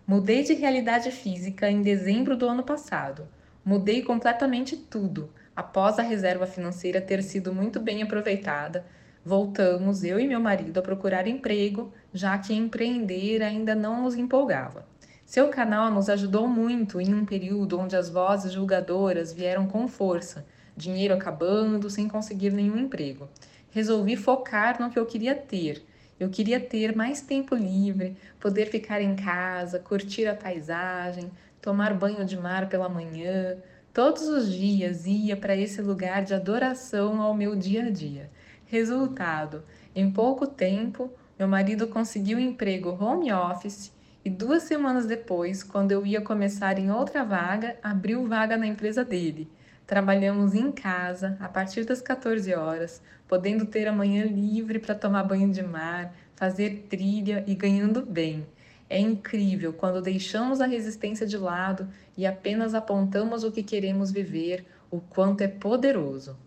Mudei 0.06 0.42
de 0.42 0.52
realidade 0.52 1.10
física 1.10 1.70
em 1.70 1.80
dezembro 1.80 2.36
do 2.36 2.46
ano 2.46 2.62
passado. 2.62 3.26
Mudei 3.64 4.02
completamente 4.02 4.76
tudo. 4.76 5.32
Após 5.56 5.98
a 5.98 6.02
reserva 6.02 6.46
financeira 6.46 7.00
ter 7.00 7.22
sido 7.22 7.54
muito 7.54 7.80
bem 7.80 8.02
aproveitada, 8.02 8.84
voltamos, 9.24 10.04
eu 10.04 10.18
e 10.18 10.26
meu 10.26 10.40
marido, 10.40 10.78
a 10.78 10.82
procurar 10.82 11.26
emprego, 11.26 11.92
já 12.12 12.36
que 12.38 12.54
empreender 12.54 13.42
ainda 13.42 13.74
não 13.74 14.02
nos 14.02 14.14
empolgava. 14.14 14.86
Seu 15.24 15.48
canal 15.48 15.90
nos 15.90 16.08
ajudou 16.08 16.48
muito 16.48 17.00
em 17.00 17.14
um 17.14 17.24
período 17.24 17.78
onde 17.78 17.94
as 17.94 18.08
vozes 18.08 18.52
julgadoras 18.52 19.32
vieram 19.32 19.66
com 19.66 19.86
força 19.86 20.44
dinheiro 20.80 21.14
acabando, 21.14 21.90
sem 21.90 22.08
conseguir 22.08 22.52
nenhum 22.52 22.78
emprego. 22.78 23.28
Resolvi 23.70 24.16
focar 24.16 24.80
no 24.80 24.90
que 24.90 24.98
eu 24.98 25.06
queria 25.06 25.34
ter. 25.34 25.84
Eu 26.18 26.28
queria 26.28 26.58
ter 26.58 26.96
mais 26.96 27.20
tempo 27.20 27.54
livre, 27.54 28.16
poder 28.38 28.66
ficar 28.66 29.00
em 29.00 29.14
casa, 29.14 29.78
curtir 29.78 30.26
a 30.26 30.34
paisagem, 30.34 31.30
tomar 31.62 31.94
banho 31.94 32.24
de 32.24 32.36
mar 32.36 32.68
pela 32.68 32.88
manhã. 32.88 33.56
Todos 33.92 34.22
os 34.22 34.52
dias 34.52 35.06
ia 35.06 35.36
para 35.36 35.56
esse 35.56 35.80
lugar 35.80 36.24
de 36.24 36.34
adoração 36.34 37.20
ao 37.20 37.34
meu 37.34 37.56
dia 37.56 37.84
a 37.84 37.90
dia. 37.90 38.30
Resultado: 38.70 39.64
em 39.96 40.12
pouco 40.12 40.46
tempo, 40.46 41.12
meu 41.36 41.48
marido 41.48 41.88
conseguiu 41.88 42.38
um 42.38 42.40
emprego 42.40 42.90
home 42.90 43.32
office 43.32 43.92
e 44.24 44.30
duas 44.30 44.62
semanas 44.62 45.06
depois, 45.06 45.64
quando 45.64 45.90
eu 45.90 46.06
ia 46.06 46.20
começar 46.20 46.78
em 46.78 46.88
outra 46.88 47.24
vaga, 47.24 47.76
abriu 47.82 48.28
vaga 48.28 48.56
na 48.56 48.68
empresa 48.68 49.04
dele. 49.04 49.50
Trabalhamos 49.88 50.54
em 50.54 50.70
casa 50.70 51.36
a 51.40 51.48
partir 51.48 51.84
das 51.84 52.00
14 52.00 52.54
horas, 52.54 53.02
podendo 53.26 53.66
ter 53.66 53.88
a 53.88 53.92
manhã 53.92 54.24
livre 54.24 54.78
para 54.78 54.94
tomar 54.94 55.24
banho 55.24 55.50
de 55.50 55.64
mar, 55.64 56.14
fazer 56.36 56.86
trilha 56.88 57.42
e 57.48 57.56
ganhando 57.56 58.06
bem. 58.06 58.46
É 58.88 59.00
incrível 59.00 59.72
quando 59.72 60.00
deixamos 60.00 60.60
a 60.60 60.66
resistência 60.66 61.26
de 61.26 61.36
lado 61.36 61.88
e 62.16 62.24
apenas 62.24 62.72
apontamos 62.72 63.42
o 63.42 63.50
que 63.50 63.64
queremos 63.64 64.12
viver, 64.12 64.64
o 64.92 65.00
quanto 65.00 65.40
é 65.40 65.48
poderoso. 65.48 66.38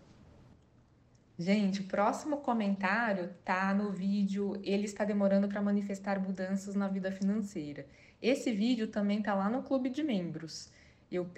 Gente, 1.38 1.80
o 1.80 1.84
próximo 1.84 2.38
comentário 2.38 3.30
tá 3.44 3.74
no 3.74 3.90
vídeo 3.90 4.60
Ele 4.62 4.84
está 4.84 5.04
demorando 5.04 5.48
para 5.48 5.60
manifestar 5.60 6.20
mudanças 6.20 6.74
na 6.74 6.86
vida 6.88 7.10
financeira. 7.10 7.86
Esse 8.22 8.52
vídeo 8.52 8.86
também 8.88 9.20
tá 9.20 9.34
lá 9.34 9.50
no 9.50 9.62
clube 9.62 9.90
de 9.90 10.02
membros 10.02 10.70
eu, 11.16 11.28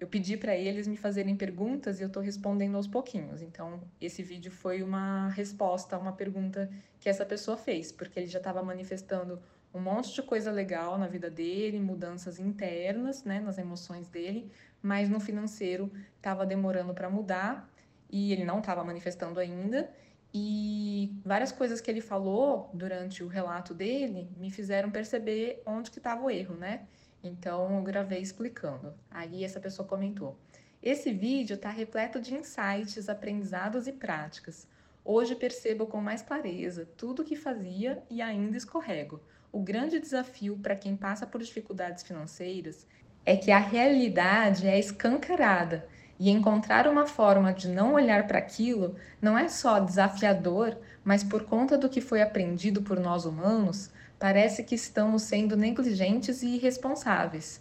eu 0.00 0.06
pedi 0.06 0.36
para 0.36 0.56
eles 0.56 0.86
me 0.86 0.96
fazerem 0.96 1.36
perguntas 1.36 2.00
e 2.00 2.02
eu 2.02 2.08
estou 2.08 2.22
respondendo 2.22 2.76
aos 2.76 2.86
pouquinhos. 2.86 3.42
Então, 3.42 3.80
esse 4.00 4.22
vídeo 4.22 4.50
foi 4.50 4.82
uma 4.82 5.28
resposta 5.28 5.96
a 5.96 5.98
uma 5.98 6.12
pergunta 6.12 6.70
que 7.00 7.08
essa 7.08 7.24
pessoa 7.24 7.56
fez, 7.56 7.92
porque 7.92 8.18
ele 8.18 8.26
já 8.26 8.38
estava 8.38 8.62
manifestando 8.62 9.40
um 9.74 9.80
monte 9.80 10.14
de 10.14 10.22
coisa 10.22 10.50
legal 10.50 10.98
na 10.98 11.06
vida 11.06 11.30
dele, 11.30 11.80
mudanças 11.80 12.38
internas, 12.38 13.24
né, 13.24 13.40
nas 13.40 13.56
emoções 13.58 14.08
dele, 14.08 14.50
mas 14.82 15.08
no 15.08 15.18
financeiro 15.18 15.90
estava 16.16 16.44
demorando 16.44 16.92
para 16.92 17.08
mudar 17.08 17.71
e 18.12 18.30
ele 18.30 18.44
não 18.44 18.58
estava 18.58 18.84
manifestando 18.84 19.40
ainda. 19.40 19.90
E 20.34 21.18
várias 21.24 21.50
coisas 21.50 21.80
que 21.80 21.90
ele 21.90 22.00
falou 22.00 22.70
durante 22.72 23.22
o 23.24 23.28
relato 23.28 23.74
dele 23.74 24.30
me 24.36 24.50
fizeram 24.50 24.90
perceber 24.90 25.62
onde 25.66 25.90
que 25.90 25.98
estava 25.98 26.22
o 26.22 26.30
erro, 26.30 26.54
né? 26.54 26.86
Então 27.24 27.76
eu 27.76 27.82
gravei 27.82 28.20
explicando. 28.20 28.94
Aí 29.10 29.44
essa 29.44 29.60
pessoa 29.60 29.86
comentou: 29.88 30.38
Esse 30.82 31.12
vídeo 31.12 31.54
está 31.54 31.70
repleto 31.70 32.20
de 32.20 32.34
insights, 32.34 33.08
aprendizados 33.08 33.86
e 33.86 33.92
práticas. 33.92 34.66
Hoje 35.04 35.34
percebo 35.34 35.86
com 35.86 36.00
mais 36.00 36.22
clareza 36.22 36.88
tudo 36.96 37.22
o 37.22 37.24
que 37.24 37.34
fazia 37.34 38.02
e 38.08 38.22
ainda 38.22 38.56
escorrego. 38.56 39.20
O 39.50 39.60
grande 39.60 39.98
desafio 39.98 40.56
para 40.56 40.76
quem 40.76 40.96
passa 40.96 41.26
por 41.26 41.42
dificuldades 41.42 42.02
financeiras 42.02 42.86
é 43.24 43.36
que 43.36 43.50
a 43.50 43.58
realidade 43.58 44.66
é 44.66 44.78
escancarada 44.78 45.86
e 46.22 46.30
encontrar 46.30 46.86
uma 46.86 47.04
forma 47.04 47.52
de 47.52 47.66
não 47.66 47.94
olhar 47.94 48.28
para 48.28 48.38
aquilo 48.38 48.94
não 49.20 49.36
é 49.36 49.48
só 49.48 49.80
desafiador, 49.80 50.76
mas 51.02 51.24
por 51.24 51.42
conta 51.42 51.76
do 51.76 51.88
que 51.88 52.00
foi 52.00 52.22
aprendido 52.22 52.80
por 52.80 53.00
nós 53.00 53.24
humanos, 53.24 53.90
parece 54.20 54.62
que 54.62 54.76
estamos 54.76 55.22
sendo 55.22 55.56
negligentes 55.56 56.40
e 56.44 56.54
irresponsáveis, 56.54 57.60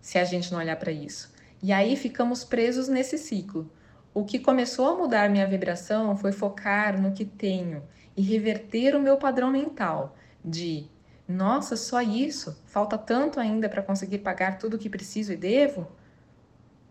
se 0.00 0.20
a 0.20 0.24
gente 0.24 0.52
não 0.52 0.60
olhar 0.60 0.76
para 0.76 0.92
isso. 0.92 1.34
E 1.60 1.72
aí 1.72 1.96
ficamos 1.96 2.44
presos 2.44 2.86
nesse 2.86 3.18
ciclo. 3.18 3.68
O 4.14 4.24
que 4.24 4.38
começou 4.38 4.88
a 4.88 4.96
mudar 4.96 5.28
minha 5.28 5.44
vibração 5.44 6.16
foi 6.16 6.30
focar 6.30 7.02
no 7.02 7.10
que 7.10 7.24
tenho 7.24 7.82
e 8.16 8.22
reverter 8.22 8.94
o 8.94 9.02
meu 9.02 9.16
padrão 9.16 9.50
mental 9.50 10.14
de 10.44 10.88
nossa, 11.26 11.74
só 11.74 12.00
isso? 12.00 12.56
Falta 12.66 12.96
tanto 12.96 13.40
ainda 13.40 13.68
para 13.68 13.82
conseguir 13.82 14.18
pagar 14.18 14.58
tudo 14.58 14.74
o 14.74 14.78
que 14.78 14.88
preciso 14.88 15.32
e 15.32 15.36
devo? 15.36 15.88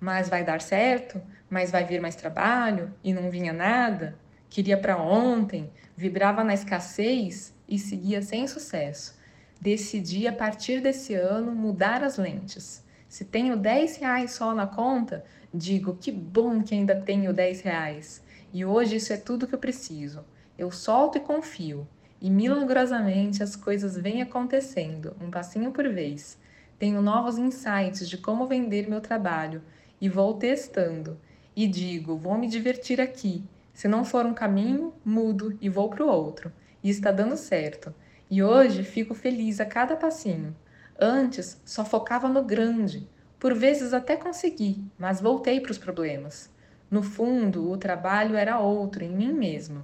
Mas 0.06 0.30
vai 0.30 0.44
dar 0.44 0.62
certo? 0.62 1.20
Mas 1.50 1.72
vai 1.72 1.84
vir 1.84 2.00
mais 2.00 2.16
trabalho 2.16 2.94
e 3.04 3.12
não 3.12 3.32
vinha 3.32 3.52
nada? 3.52 4.16
Queria 4.48 4.78
para 4.78 5.02
ontem, 5.02 5.72
vibrava 5.98 6.44
na 6.44 6.54
escassez 6.54 7.56
e 7.68 7.80
seguia 7.80 8.22
sem 8.22 8.48
sucesso. 8.48 9.18
Decidi, 9.60 10.28
a 10.28 10.32
partir 10.32 10.80
desse 10.80 11.16
ano, 11.16 11.56
mudar 11.56 12.04
as 12.04 12.18
lentes. 12.20 12.86
Se 13.10 13.26
tenho 13.26 13.58
10 13.58 13.98
reais 13.98 14.34
só 14.34 14.54
na 14.54 14.68
conta, 14.68 15.26
digo 15.52 15.98
que 16.00 16.12
bom 16.12 16.62
que 16.62 16.76
ainda 16.76 17.02
tenho 17.02 17.34
10 17.34 17.62
reais. 17.62 18.24
E 18.54 18.64
hoje 18.64 18.98
isso 18.98 19.12
é 19.12 19.18
tudo 19.18 19.48
que 19.48 19.56
eu 19.56 19.60
preciso. 19.60 20.24
Eu 20.56 20.70
solto 20.70 21.18
e 21.18 21.22
confio. 21.22 21.88
E 22.22 22.30
milagrosamente 22.30 23.42
as 23.42 23.56
coisas 23.56 23.98
vêm 23.98 24.22
acontecendo, 24.22 25.18
um 25.20 25.32
passinho 25.32 25.72
por 25.72 25.90
vez. 25.90 26.38
Tenho 26.78 27.02
novos 27.02 27.40
insights 27.40 28.08
de 28.08 28.20
como 28.20 28.46
vender 28.46 28.88
meu 28.88 29.02
trabalho 29.02 29.64
e 30.00 30.10
vou 30.10 30.34
testando. 30.34 31.20
E 31.56 31.68
digo, 31.68 32.18
vou 32.18 32.38
me 32.38 32.48
divertir 32.48 33.00
aqui. 33.00 33.44
Se 33.74 33.88
não 33.88 34.06
for 34.06 34.26
um 34.26 34.34
caminho, 34.34 34.94
mudo 35.04 35.58
e 35.62 35.70
vou 35.70 35.90
para 35.90 36.04
o 36.04 36.10
outro. 36.10 36.52
E 36.84 36.90
está 36.90 37.12
dando 37.12 37.38
certo. 37.38 37.94
E 38.30 38.42
hoje 38.42 38.84
fico 38.84 39.14
feliz 39.14 39.60
a 39.60 39.66
cada 39.66 39.96
passinho. 39.96 40.56
Antes 41.00 41.62
só 41.66 41.84
focava 41.84 42.28
no 42.28 42.44
grande. 42.44 43.08
Por 43.40 43.54
vezes 43.54 43.94
até 43.94 44.16
consegui, 44.16 44.84
mas 44.98 45.22
voltei 45.22 45.60
para 45.60 45.72
os 45.72 45.78
problemas. 45.78 46.50
No 46.90 47.04
fundo, 47.04 47.70
o 47.70 47.78
trabalho 47.78 48.36
era 48.36 48.60
outro, 48.60 49.04
em 49.04 49.10
mim 49.10 49.34
mesmo. 49.34 49.84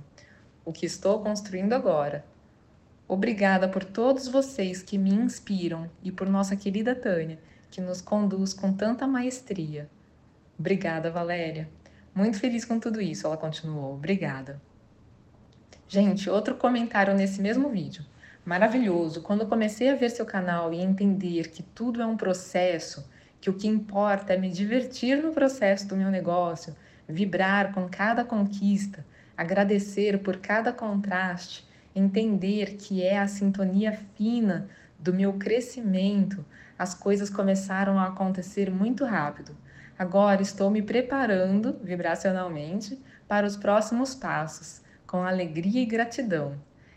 O 0.63 0.71
que 0.71 0.85
estou 0.85 1.19
construindo 1.21 1.73
agora. 1.73 2.25
Obrigada 3.07 3.67
por 3.67 3.83
todos 3.83 4.27
vocês 4.27 4.81
que 4.81 4.97
me 4.97 5.13
inspiram 5.13 5.89
e 6.01 6.11
por 6.11 6.29
nossa 6.29 6.55
querida 6.55 6.95
Tânia, 6.95 7.39
que 7.69 7.81
nos 7.81 8.01
conduz 8.01 8.53
com 8.53 8.71
tanta 8.71 9.05
maestria. 9.05 9.89
Obrigada, 10.57 11.09
Valéria. 11.09 11.69
Muito 12.13 12.39
feliz 12.39 12.65
com 12.65 12.79
tudo 12.79 13.01
isso, 13.01 13.25
ela 13.25 13.37
continuou. 13.37 13.93
Obrigada. 13.93 14.61
Gente, 15.87 16.29
outro 16.29 16.55
comentário 16.55 17.13
nesse 17.13 17.41
mesmo 17.41 17.69
vídeo 17.69 18.05
maravilhoso. 18.45 19.21
Quando 19.21 19.45
comecei 19.45 19.89
a 19.89 19.95
ver 19.95 20.09
seu 20.09 20.25
canal 20.25 20.73
e 20.73 20.81
entender 20.81 21.49
que 21.49 21.63
tudo 21.63 22.01
é 22.01 22.05
um 22.05 22.17
processo, 22.17 23.09
que 23.39 23.49
o 23.49 23.53
que 23.53 23.67
importa 23.67 24.33
é 24.33 24.37
me 24.37 24.49
divertir 24.49 25.21
no 25.21 25.31
processo 25.31 25.87
do 25.87 25.95
meu 25.95 26.09
negócio, 26.09 26.75
vibrar 27.07 27.73
com 27.73 27.87
cada 27.89 28.23
conquista, 28.23 29.05
agradecer 29.35 30.19
por 30.19 30.37
cada 30.37 30.71
contraste, 30.71 31.67
entender 31.95 32.77
que 32.77 33.03
é 33.03 33.17
a 33.17 33.27
sintonia 33.27 33.91
fina 34.15 34.69
do 34.97 35.13
meu 35.13 35.33
crescimento, 35.33 36.45
as 36.77 36.93
coisas 36.93 37.29
começaram 37.29 37.99
a 37.99 38.07
acontecer 38.07 38.71
muito 38.71 39.03
rápido. 39.03 39.55
Agora 40.01 40.41
estou 40.41 40.71
me 40.71 40.81
preparando 40.81 41.77
vibracionalmente 41.83 42.99
para 43.27 43.45
os 43.45 43.55
próximos 43.55 44.15
passos, 44.15 44.81
com 45.05 45.21
alegria 45.21 45.83
e 45.83 45.85
gratidão. 45.85 46.55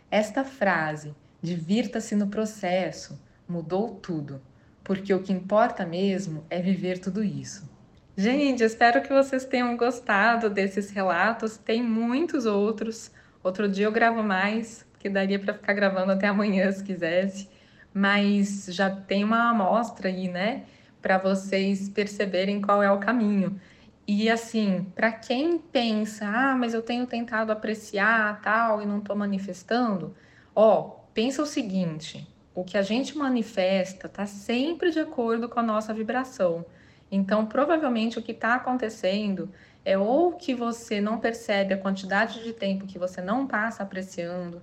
Esta 0.09 0.43
frase, 0.43 1.13
Divirta-se 1.39 2.15
no 2.15 2.25
processo, 2.25 3.21
mudou 3.47 3.91
tudo, 3.91 4.41
porque 4.83 5.13
o 5.13 5.21
que 5.21 5.31
importa 5.31 5.85
mesmo 5.85 6.43
é 6.49 6.59
viver 6.59 6.97
tudo 6.97 7.23
isso. 7.23 7.69
Gente, 8.17 8.63
espero 8.63 9.03
que 9.03 9.13
vocês 9.13 9.45
tenham 9.45 9.77
gostado 9.77 10.49
desses 10.49 10.89
relatos. 10.89 11.57
Tem 11.57 11.83
muitos 11.83 12.47
outros. 12.47 13.11
Outro 13.43 13.69
dia 13.69 13.85
eu 13.85 13.91
gravo 13.91 14.23
mais, 14.23 14.83
que 14.97 15.07
daria 15.07 15.37
para 15.37 15.53
ficar 15.53 15.73
gravando 15.73 16.13
até 16.13 16.25
amanhã 16.25 16.71
se 16.71 16.83
quisesse. 16.83 17.47
Mas 17.93 18.65
já 18.71 18.89
tem 18.89 19.23
uma 19.23 19.51
amostra 19.51 20.09
aí, 20.09 20.27
né, 20.27 20.63
para 21.05 21.19
vocês 21.19 21.87
perceberem 21.87 22.59
qual 22.59 22.81
é 22.81 22.91
o 22.91 22.97
caminho. 22.97 23.61
E 24.07 24.27
assim, 24.27 24.87
para 24.95 25.11
quem 25.11 25.59
pensa, 25.59 26.25
ah, 26.25 26.55
mas 26.55 26.73
eu 26.73 26.81
tenho 26.81 27.05
tentado 27.05 27.51
apreciar 27.51 28.41
tal 28.41 28.81
e 28.81 28.87
não 28.87 28.97
estou 28.97 29.15
manifestando, 29.15 30.15
ó, 30.55 30.95
pensa 31.13 31.43
o 31.43 31.45
seguinte: 31.45 32.27
o 32.55 32.63
que 32.63 32.75
a 32.75 32.81
gente 32.81 33.15
manifesta 33.15 34.07
está 34.07 34.25
sempre 34.25 34.89
de 34.89 34.99
acordo 34.99 35.47
com 35.47 35.59
a 35.59 35.63
nossa 35.63 35.93
vibração. 35.93 36.65
Então, 37.11 37.45
provavelmente 37.45 38.17
o 38.17 38.23
que 38.23 38.31
está 38.31 38.55
acontecendo 38.55 39.51
é 39.85 39.95
ou 39.95 40.31
que 40.31 40.55
você 40.55 40.99
não 40.99 41.19
percebe 41.19 41.75
a 41.75 41.77
quantidade 41.77 42.43
de 42.43 42.51
tempo 42.51 42.87
que 42.87 42.97
você 42.97 43.21
não 43.21 43.45
passa 43.45 43.83
apreciando, 43.83 44.59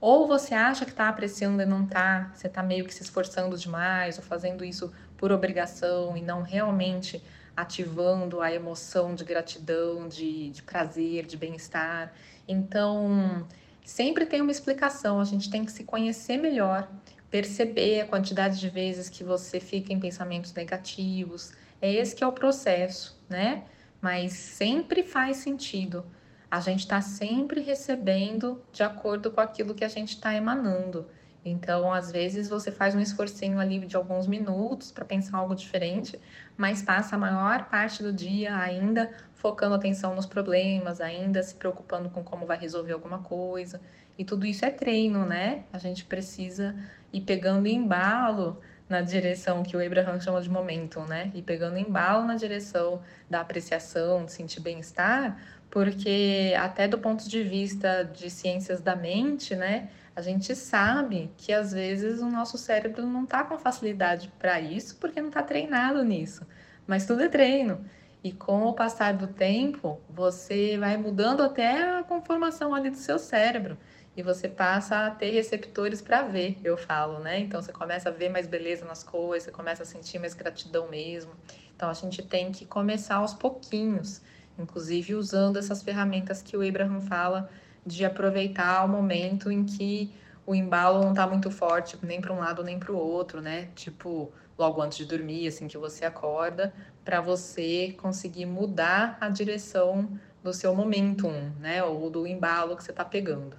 ou 0.00 0.26
você 0.26 0.54
acha 0.54 0.86
que 0.86 0.90
está 0.90 1.10
apreciando 1.10 1.60
e 1.60 1.66
não 1.66 1.84
está, 1.84 2.32
você 2.34 2.46
está 2.46 2.62
meio 2.62 2.86
que 2.86 2.94
se 2.94 3.02
esforçando 3.02 3.58
demais 3.58 4.16
ou 4.16 4.24
fazendo 4.24 4.64
isso 4.64 4.90
por 5.22 5.30
obrigação 5.30 6.16
e 6.16 6.20
não 6.20 6.42
realmente 6.42 7.22
ativando 7.56 8.40
a 8.40 8.52
emoção 8.52 9.14
de 9.14 9.22
gratidão, 9.22 10.08
de, 10.08 10.50
de 10.50 10.64
prazer, 10.64 11.26
de 11.26 11.36
bem-estar. 11.36 12.12
Então, 12.48 13.46
sempre 13.84 14.26
tem 14.26 14.40
uma 14.40 14.50
explicação, 14.50 15.20
a 15.20 15.24
gente 15.24 15.48
tem 15.48 15.64
que 15.64 15.70
se 15.70 15.84
conhecer 15.84 16.38
melhor, 16.38 16.90
perceber 17.30 18.00
a 18.00 18.06
quantidade 18.08 18.58
de 18.58 18.68
vezes 18.68 19.08
que 19.08 19.22
você 19.22 19.60
fica 19.60 19.92
em 19.92 20.00
pensamentos 20.00 20.52
negativos. 20.54 21.52
É 21.80 21.92
esse 21.92 22.16
que 22.16 22.24
é 22.24 22.26
o 22.26 22.32
processo, 22.32 23.16
né? 23.28 23.62
Mas 24.00 24.32
sempre 24.32 25.04
faz 25.04 25.36
sentido. 25.36 26.04
A 26.50 26.58
gente 26.58 26.80
está 26.80 27.00
sempre 27.00 27.60
recebendo 27.60 28.60
de 28.72 28.82
acordo 28.82 29.30
com 29.30 29.40
aquilo 29.40 29.72
que 29.72 29.84
a 29.84 29.88
gente 29.88 30.14
está 30.14 30.34
emanando. 30.34 31.06
Então, 31.44 31.92
às 31.92 32.12
vezes, 32.12 32.48
você 32.48 32.70
faz 32.70 32.94
um 32.94 33.00
esforcinho 33.00 33.58
ali 33.58 33.80
de 33.80 33.96
alguns 33.96 34.26
minutos 34.26 34.92
para 34.92 35.04
pensar 35.04 35.38
algo 35.38 35.54
diferente, 35.54 36.20
mas 36.56 36.82
passa 36.82 37.16
a 37.16 37.18
maior 37.18 37.68
parte 37.68 38.02
do 38.02 38.12
dia 38.12 38.56
ainda 38.56 39.10
focando 39.34 39.74
atenção 39.74 40.14
nos 40.14 40.26
problemas, 40.26 41.00
ainda 41.00 41.42
se 41.42 41.54
preocupando 41.54 42.08
com 42.10 42.22
como 42.22 42.46
vai 42.46 42.56
resolver 42.56 42.92
alguma 42.92 43.18
coisa. 43.18 43.80
E 44.16 44.24
tudo 44.24 44.46
isso 44.46 44.64
é 44.64 44.70
treino, 44.70 45.26
né? 45.26 45.64
A 45.72 45.78
gente 45.78 46.04
precisa 46.04 46.76
ir 47.12 47.22
pegando 47.22 47.66
embalo 47.66 48.60
na 48.92 49.00
direção 49.00 49.62
que 49.62 49.74
o 49.74 49.84
Abraham 49.84 50.20
chama 50.20 50.42
de 50.42 50.50
momento, 50.50 51.00
né? 51.00 51.30
E 51.34 51.40
pegando 51.40 51.78
embalo 51.78 52.26
na 52.26 52.34
direção 52.34 53.00
da 53.28 53.40
apreciação, 53.40 54.26
de 54.26 54.32
sentir 54.32 54.60
bem-estar, 54.60 55.38
porque 55.70 56.54
até 56.58 56.86
do 56.86 56.98
ponto 56.98 57.26
de 57.26 57.42
vista 57.42 58.04
de 58.04 58.28
ciências 58.28 58.82
da 58.82 58.94
mente, 58.94 59.56
né? 59.56 59.88
A 60.14 60.20
gente 60.20 60.54
sabe 60.54 61.32
que 61.38 61.54
às 61.54 61.72
vezes 61.72 62.20
o 62.20 62.26
nosso 62.26 62.58
cérebro 62.58 63.06
não 63.06 63.24
está 63.24 63.42
com 63.42 63.58
facilidade 63.58 64.30
para 64.38 64.60
isso 64.60 64.96
porque 64.96 65.22
não 65.22 65.28
está 65.28 65.42
treinado 65.42 66.04
nisso. 66.04 66.46
Mas 66.86 67.06
tudo 67.06 67.22
é 67.22 67.28
treino. 67.28 67.82
E 68.22 68.30
com 68.30 68.64
o 68.64 68.74
passar 68.74 69.14
do 69.14 69.26
tempo, 69.26 69.98
você 70.10 70.76
vai 70.76 70.98
mudando 70.98 71.42
até 71.42 71.98
a 71.98 72.02
conformação 72.02 72.74
ali 72.74 72.90
do 72.90 72.98
seu 72.98 73.18
cérebro. 73.18 73.78
E 74.14 74.22
você 74.22 74.46
passa 74.46 75.06
a 75.06 75.10
ter 75.10 75.30
receptores 75.30 76.02
para 76.02 76.22
ver, 76.22 76.58
eu 76.62 76.76
falo, 76.76 77.18
né? 77.18 77.40
Então 77.40 77.62
você 77.62 77.72
começa 77.72 78.10
a 78.10 78.12
ver 78.12 78.28
mais 78.28 78.46
beleza 78.46 78.84
nas 78.84 79.02
coisas, 79.02 79.44
você 79.44 79.50
começa 79.50 79.84
a 79.84 79.86
sentir 79.86 80.18
mais 80.18 80.34
gratidão 80.34 80.88
mesmo. 80.88 81.32
Então 81.74 81.88
a 81.88 81.94
gente 81.94 82.22
tem 82.22 82.52
que 82.52 82.66
começar 82.66 83.16
aos 83.16 83.32
pouquinhos, 83.32 84.20
inclusive 84.58 85.14
usando 85.14 85.58
essas 85.58 85.82
ferramentas 85.82 86.42
que 86.42 86.56
o 86.56 86.66
Abraham 86.66 87.00
fala 87.00 87.48
de 87.86 88.04
aproveitar 88.04 88.84
o 88.84 88.88
momento 88.88 89.50
em 89.50 89.64
que 89.64 90.14
o 90.46 90.54
embalo 90.54 91.00
não 91.00 91.10
está 91.10 91.26
muito 91.26 91.50
forte, 91.50 91.96
nem 92.02 92.20
para 92.20 92.32
um 92.32 92.38
lado 92.38 92.62
nem 92.62 92.78
para 92.78 92.92
o 92.92 92.96
outro, 92.96 93.40
né? 93.40 93.70
Tipo, 93.74 94.30
logo 94.58 94.82
antes 94.82 94.98
de 94.98 95.06
dormir, 95.06 95.46
assim 95.46 95.66
que 95.66 95.78
você 95.78 96.04
acorda, 96.04 96.72
para 97.04 97.20
você 97.20 97.94
conseguir 97.98 98.46
mudar 98.46 99.16
a 99.20 99.28
direção 99.28 100.08
do 100.42 100.52
seu 100.52 100.74
momentum, 100.74 101.52
né? 101.58 101.82
Ou 101.82 102.10
do 102.10 102.26
embalo 102.26 102.76
que 102.76 102.84
você 102.84 102.90
está 102.90 103.04
pegando. 103.04 103.56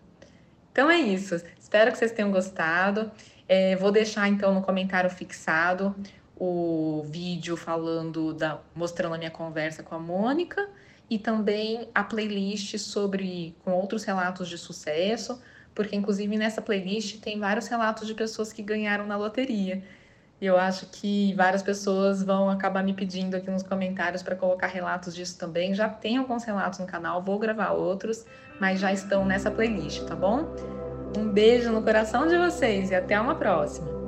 Então 0.74 0.90
é 0.90 0.98
isso. 0.98 1.36
Espero 1.58 1.92
que 1.92 2.00
vocês 2.00 2.12
tenham 2.12 2.32
gostado. 2.32 3.12
É, 3.48 3.76
vou 3.76 3.92
deixar 3.92 4.28
então 4.28 4.54
no 4.56 4.64
comentário 4.64 5.10
fixado 5.10 5.96
o 6.36 7.04
vídeo 7.06 7.56
falando 7.56 8.34
da 8.34 8.60
mostrando 8.74 9.14
a 9.14 9.18
minha 9.20 9.30
conversa 9.30 9.84
com 9.84 9.94
a 9.94 10.00
Mônica 10.00 10.68
e 11.08 11.20
também 11.20 11.88
a 11.94 12.04
playlist 12.04 12.76
sobre 12.80 13.56
com 13.64 13.72
outros 13.72 14.04
relatos 14.04 14.50
de 14.50 14.58
sucesso, 14.58 15.40
porque 15.76 15.96
inclusive 15.96 16.36
nessa 16.38 16.60
playlist 16.60 17.20
tem 17.20 17.40
vários 17.40 17.68
relatos 17.68 18.08
de 18.08 18.16
pessoas 18.16 18.52
que 18.52 18.64
ganharam 18.64 19.06
na 19.06 19.16
loteria. 19.16 19.84
Eu 20.42 20.58
acho 20.58 20.88
que 20.88 21.34
várias 21.36 21.64
pessoas 21.64 22.22
vão 22.22 22.50
acabar 22.50 22.84
me 22.84 22.94
pedindo 22.94 23.36
aqui 23.36 23.50
nos 23.50 23.64
comentários 23.64 24.22
para 24.22 24.36
colocar 24.36 24.68
relatos 24.68 25.16
disso 25.16 25.38
também. 25.38 25.74
Já 25.74 25.88
tem 25.88 26.18
alguns 26.18 26.44
relatos 26.44 26.80
no 26.80 26.86
canal, 26.86 27.22
vou 27.22 27.40
gravar 27.40 27.72
outros, 27.72 28.26
mas 28.60 28.80
já 28.80 28.92
estão 28.92 29.26
nessa 29.26 29.50
playlist, 29.50 30.04
tá 30.04 30.16
bom? 30.16 30.54
Um 31.18 31.30
beijo 31.30 31.72
no 31.72 31.82
coração 31.82 32.28
de 32.28 32.38
vocês 32.38 32.92
e 32.92 32.96
até 32.96 33.20
uma 33.20 33.36
próxima! 33.36 34.03